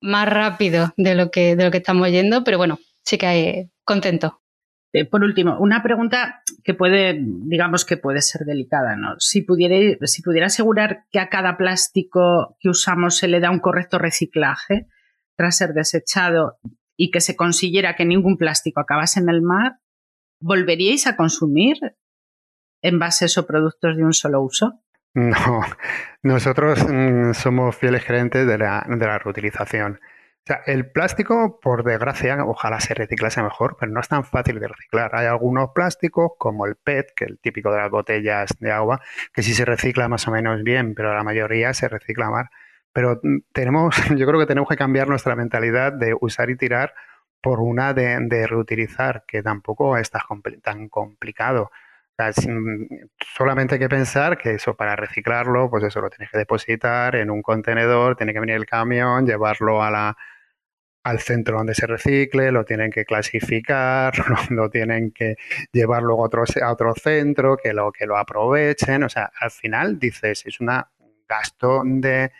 más 0.00 0.28
rápido 0.28 0.92
de 0.96 1.14
lo 1.14 1.30
que, 1.30 1.56
de 1.56 1.64
lo 1.64 1.70
que 1.70 1.78
estamos 1.78 2.10
yendo, 2.10 2.42
pero 2.44 2.58
bueno, 2.58 2.78
sí 3.04 3.16
que 3.16 3.26
hay 3.26 3.70
contento. 3.84 4.40
Eh, 4.92 5.04
por 5.04 5.22
último, 5.22 5.56
una 5.60 5.84
pregunta 5.84 6.42
que 6.64 6.74
puede, 6.74 7.20
digamos 7.22 7.84
que 7.84 7.96
puede 7.96 8.20
ser 8.20 8.44
delicada, 8.44 8.96
¿no? 8.96 9.14
Si 9.20 9.42
pudiera, 9.42 9.96
si 10.06 10.22
pudiera 10.22 10.46
asegurar 10.46 11.04
que 11.12 11.20
a 11.20 11.28
cada 11.28 11.56
plástico 11.56 12.56
que 12.58 12.68
usamos 12.68 13.16
se 13.16 13.28
le 13.28 13.38
da 13.38 13.52
un 13.52 13.60
correcto 13.60 13.98
reciclaje 13.98 14.88
tras 15.36 15.56
ser 15.56 15.74
desechado 15.74 16.58
y 16.96 17.12
que 17.12 17.20
se 17.20 17.36
consiguiera 17.36 17.94
que 17.94 18.04
ningún 18.04 18.36
plástico 18.36 18.80
acabase 18.80 19.20
en 19.20 19.28
el 19.28 19.42
mar, 19.42 19.78
¿volveríais 20.40 21.06
a 21.06 21.16
consumir 21.16 21.76
envases 22.82 23.38
o 23.38 23.46
productos 23.46 23.96
de 23.96 24.04
un 24.04 24.12
solo 24.12 24.42
uso? 24.42 24.80
No, 25.14 25.62
nosotros 26.22 26.86
mm, 26.88 27.32
somos 27.32 27.76
fieles 27.76 28.04
creyentes 28.04 28.46
de 28.46 28.58
la, 28.58 28.84
de 28.88 29.06
la 29.06 29.18
reutilización. 29.18 30.00
O 30.42 30.46
sea, 30.46 30.62
el 30.66 30.90
plástico, 30.90 31.60
por 31.60 31.84
desgracia, 31.84 32.44
ojalá 32.44 32.80
se 32.80 32.94
reciclase 32.94 33.42
mejor, 33.42 33.76
pero 33.78 33.92
no 33.92 34.00
es 34.00 34.08
tan 34.08 34.24
fácil 34.24 34.58
de 34.58 34.68
reciclar. 34.68 35.14
Hay 35.14 35.26
algunos 35.26 35.70
plásticos, 35.74 36.32
como 36.38 36.66
el 36.66 36.76
PET, 36.76 37.12
que 37.14 37.24
es 37.24 37.30
el 37.30 37.38
típico 37.38 37.70
de 37.70 37.78
las 37.78 37.90
botellas 37.90 38.50
de 38.58 38.72
agua, 38.72 39.00
que 39.32 39.42
sí 39.42 39.52
se 39.54 39.64
recicla 39.64 40.08
más 40.08 40.26
o 40.28 40.30
menos 40.30 40.62
bien, 40.62 40.94
pero 40.94 41.14
la 41.14 41.24
mayoría 41.24 41.74
se 41.74 41.88
recicla 41.88 42.30
mal. 42.30 42.46
Pero 42.92 43.20
mm, 43.22 43.38
tenemos, 43.52 43.96
yo 44.16 44.26
creo 44.26 44.40
que 44.40 44.46
tenemos 44.46 44.68
que 44.68 44.76
cambiar 44.76 45.08
nuestra 45.08 45.36
mentalidad 45.36 45.92
de 45.92 46.16
usar 46.20 46.50
y 46.50 46.56
tirar 46.56 46.94
por 47.42 47.60
una 47.60 47.94
de, 47.94 48.46
reutilizar, 48.46 49.24
que 49.26 49.42
tampoco 49.42 49.96
es 49.96 50.10
tan 50.10 50.88
complicado. 50.88 51.70
Solamente 53.36 53.74
hay 53.74 53.78
que 53.78 53.88
pensar 53.88 54.36
que 54.36 54.52
eso 54.52 54.76
para 54.76 54.96
reciclarlo, 54.96 55.70
pues 55.70 55.84
eso 55.84 56.00
lo 56.00 56.10
tienes 56.10 56.30
que 56.30 56.38
depositar 56.38 57.16
en 57.16 57.30
un 57.30 57.42
contenedor, 57.42 58.16
tiene 58.16 58.32
que 58.32 58.40
venir 58.40 58.56
el 58.56 58.66
camión, 58.66 59.26
llevarlo 59.26 59.82
a 59.82 59.90
la, 59.90 60.16
al 61.02 61.20
centro 61.20 61.58
donde 61.58 61.74
se 61.74 61.86
recicle, 61.86 62.52
lo 62.52 62.64
tienen 62.64 62.90
que 62.90 63.04
clasificar, 63.04 64.12
lo, 64.50 64.70
tienen 64.70 65.12
que 65.12 65.36
llevar 65.72 66.02
luego 66.02 66.22
a 66.22 66.26
otro, 66.26 66.44
a 66.62 66.72
otro 66.72 66.94
centro, 66.94 67.56
que 67.56 67.72
lo, 67.72 67.92
que 67.92 68.06
lo 68.06 68.16
aprovechen. 68.16 69.04
O 69.04 69.08
sea, 69.08 69.30
al 69.40 69.50
final 69.50 69.98
dices, 69.98 70.44
es 70.46 70.60
un 70.60 70.70
gasto 71.28 71.82
de, 71.84 72.32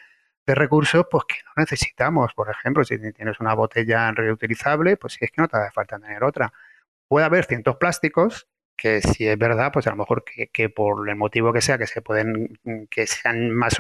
de 0.47 0.55
recursos 0.55 1.07
pues 1.11 1.25
que 1.27 1.37
no 1.47 1.53
necesitamos. 1.63 2.35
Por 2.35 2.51
ejemplo, 2.51 2.85
si 2.85 2.99
tienes 3.13 3.41
una 3.41 3.55
botella 3.55 4.11
reutilizable, 4.13 4.97
pues 4.97 5.15
si 5.15 5.25
es 5.25 5.31
que 5.31 5.41
no 5.41 5.49
te 5.49 5.57
hace 5.57 5.71
falta 5.73 5.99
tener 5.99 6.23
otra. 6.25 6.53
Puede 7.09 7.27
haber 7.27 7.45
cientos 7.47 7.77
plásticos 7.77 8.47
que 8.81 9.03
si 9.03 9.29
es 9.29 9.37
verdad, 9.37 9.71
pues 9.73 9.87
a 9.87 9.91
lo 9.91 9.97
mejor 9.97 10.25
que, 10.25 10.71
por 10.71 11.07
el 11.07 11.15
motivo 11.15 11.53
que 11.53 11.61
sea, 11.61 11.77
que 11.77 11.87
se 11.87 12.01
pueden, 12.01 12.59
que 12.91 13.07
sean 13.07 13.51
más 13.51 13.77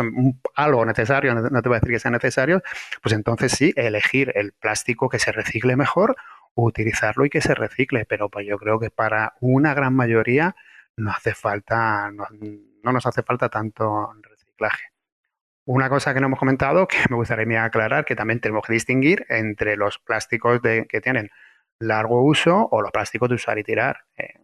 algo 0.54 0.84
necesario, 0.84 1.34
no 1.34 1.62
te 1.62 1.68
voy 1.70 1.76
a 1.76 1.80
decir 1.80 1.94
que 1.94 1.98
sean 1.98 2.12
necesarios, 2.12 2.62
pues 3.02 3.14
entonces 3.14 3.52
sí, 3.52 3.72
elegir 3.76 4.30
el 4.34 4.52
plástico 4.52 5.08
que 5.08 5.18
se 5.18 5.32
recicle 5.32 5.74
mejor, 5.74 6.16
utilizarlo 6.54 7.24
y 7.24 7.30
que 7.30 7.40
se 7.40 7.54
recicle. 7.54 8.04
Pero 8.04 8.28
pues 8.28 8.46
yo 8.46 8.58
creo 8.58 8.78
que 8.78 8.90
para 8.90 9.32
una 9.40 9.72
gran 9.72 9.94
mayoría 9.94 10.54
no 10.96 11.12
hace 11.12 11.32
falta, 11.32 12.10
no, 12.10 12.92
nos 12.92 13.06
hace 13.06 13.22
falta 13.22 13.48
tanto 13.48 14.12
reciclaje. 14.22 14.84
Una 15.64 15.88
cosa 15.88 16.12
que 16.12 16.20
no 16.20 16.26
hemos 16.26 16.38
comentado, 16.38 16.86
que 16.86 16.98
me 17.08 17.16
gustaría 17.16 17.64
aclarar, 17.64 18.04
que 18.04 18.16
también 18.16 18.40
tenemos 18.40 18.66
que 18.66 18.74
distinguir 18.74 19.24
entre 19.30 19.76
los 19.76 19.98
plásticos 19.98 20.60
de, 20.60 20.86
que 20.86 21.00
tienen 21.00 21.30
largo 21.78 22.22
uso 22.22 22.68
o 22.70 22.82
los 22.82 22.90
plásticos 22.90 23.30
de 23.30 23.36
usar 23.36 23.58
y 23.58 23.64
tirar. 23.64 24.00
Eh, 24.18 24.34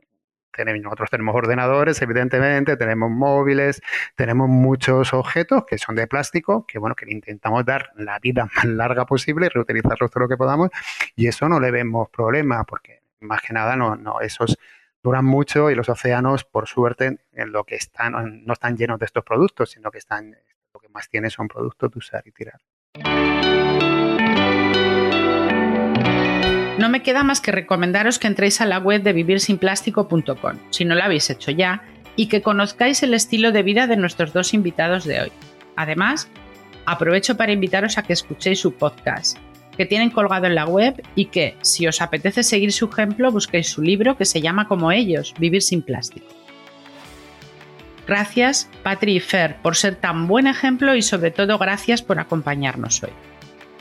nosotros 0.65 1.11
tenemos 1.11 1.35
ordenadores, 1.35 2.01
evidentemente, 2.03 2.77
tenemos 2.77 3.11
móviles, 3.11 3.83
tenemos 4.15 4.49
muchos 4.49 5.13
objetos 5.13 5.65
que 5.67 5.79
son 5.79 5.95
de 5.95 6.07
plástico, 6.07 6.67
que 6.67 6.79
bueno, 6.79 6.95
que 6.95 7.11
intentamos 7.11 7.65
dar 7.65 7.91
la 7.97 8.19
vida 8.19 8.49
más 8.57 8.65
larga 8.65 9.07
posible, 9.07 9.49
reutilizarlos 9.49 10.11
todo 10.11 10.25
lo 10.25 10.29
que 10.29 10.37
podamos, 10.37 10.71
y 11.15 11.27
eso 11.27 11.49
no 11.49 11.61
le 11.61 11.71
vemos 11.71 12.09
problema, 12.11 12.65
porque 12.65 13.01
más 13.21 13.43
que 13.43 13.53
nada 13.53 13.77
no, 13.77 13.97
no, 13.97 14.21
esos 14.21 14.59
duran 15.03 15.25
mucho 15.25 15.71
y 15.71 15.75
los 15.75 15.89
océanos, 15.89 16.45
por 16.45 16.67
suerte, 16.67 17.19
en 17.33 17.53
lo 17.53 17.65
que 17.65 17.77
están, 17.77 18.45
no 18.45 18.53
están 18.53 18.77
llenos 18.77 18.99
de 18.99 19.07
estos 19.07 19.25
productos, 19.25 19.71
sino 19.71 19.91
que 19.91 19.99
están, 19.99 20.37
lo 20.75 20.81
que 20.81 20.89
más 20.89 21.09
tienen 21.09 21.31
son 21.31 21.47
productos 21.47 21.93
de 21.93 21.99
usar 21.99 22.23
y 22.27 22.33
tirar. 22.33 22.61
No 26.79 26.91
me 26.91 27.03
queda 27.03 27.25
más 27.25 27.41
que 27.41 27.53
recomendaros 27.53 28.19
que 28.19 28.27
entréis 28.27 28.61
a 28.61 28.67
la 28.67 28.79
web 28.79 29.03
de 29.03 29.15
vivirsinplástico.com, 29.15 30.59
si 30.69 30.85
no 30.85 30.95
lo 30.95 31.03
habéis 31.03 31.31
hecho 31.31 31.51
ya, 31.51 31.83
y 32.17 32.27
que 32.27 32.43
conozcáis 32.43 33.03
el 33.03 33.15
estilo 33.15 33.51
de 33.51 33.63
vida 33.63 33.87
de 33.87 33.97
nuestros 33.97 34.35
dos 34.35 34.53
invitados 34.53 35.05
de 35.05 35.23
hoy. 35.23 35.33
Además, 35.77 36.29
aprovecho 36.85 37.39
para 37.39 37.53
invitaros 37.53 37.97
a 37.97 38.03
que 38.03 38.13
escuchéis 38.13 38.61
su 38.61 38.75
podcast, 38.75 39.39
que 39.75 39.87
tienen 39.87 40.11
colgado 40.11 40.47
en 40.47 40.55
la 40.55 40.67
web 40.67 41.03
y 41.15 41.27
que, 41.27 41.57
si 41.63 41.87
os 41.87 42.03
apetece 42.03 42.43
seguir 42.43 42.73
su 42.73 42.91
ejemplo, 42.91 43.33
busquéis 43.33 43.71
su 43.71 43.81
libro 43.81 44.19
que 44.19 44.27
se 44.27 44.43
llama 44.43 44.69
como 44.69 44.93
ellos, 44.93 45.35
Vivir 45.39 45.63
sin 45.63 45.81
plástico. 45.81 46.27
Gracias, 48.07 48.69
Patri 48.83 49.17
y 49.17 49.21
Fer, 49.21 49.57
por 49.63 49.77
ser 49.77 49.97
tan 49.97 50.29
buen 50.29 50.47
ejemplo 50.47 50.95
y 50.95 51.01
sobre 51.01 51.31
todo 51.31 51.57
gracias 51.57 52.03
por 52.03 52.19
acompañarnos 52.19 53.03
hoy. 53.03 53.11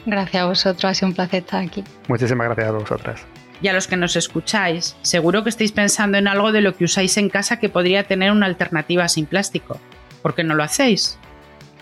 Gracias 0.05 0.43
a 0.43 0.45
vosotros, 0.45 0.85
ha 0.85 0.93
sido 0.93 1.09
un 1.09 1.15
placer 1.15 1.43
estar 1.43 1.63
aquí. 1.63 1.83
Muchísimas 2.07 2.47
gracias 2.47 2.67
a 2.67 2.71
vosotras. 2.71 3.25
Y 3.61 3.67
a 3.67 3.73
los 3.73 3.87
que 3.87 3.97
nos 3.97 4.15
escucháis, 4.15 4.95
seguro 5.01 5.43
que 5.43 5.49
estáis 5.49 5.71
pensando 5.71 6.17
en 6.17 6.27
algo 6.27 6.51
de 6.51 6.61
lo 6.61 6.75
que 6.75 6.85
usáis 6.85 7.17
en 7.17 7.29
casa 7.29 7.59
que 7.59 7.69
podría 7.69 8.03
tener 8.03 8.31
una 8.31 8.45
alternativa 8.45 9.07
sin 9.07 9.25
plástico. 9.25 9.79
¿Por 10.21 10.35
qué 10.35 10.43
no 10.43 10.55
lo 10.55 10.63
hacéis? 10.63 11.17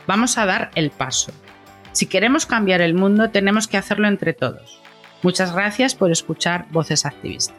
Vamos 0.07 0.38
a 0.38 0.45
dar 0.45 0.71
el 0.75 0.91
paso. 0.91 1.31
Si 1.91 2.05
queremos 2.05 2.45
cambiar 2.45 2.81
el 2.81 2.93
mundo, 2.93 3.29
tenemos 3.29 3.67
que 3.67 3.77
hacerlo 3.77 4.07
entre 4.07 4.33
todos. 4.33 4.81
Muchas 5.21 5.53
gracias 5.53 5.95
por 5.95 6.12
escuchar 6.12 6.65
Voces 6.71 7.05
Activistas. 7.05 7.55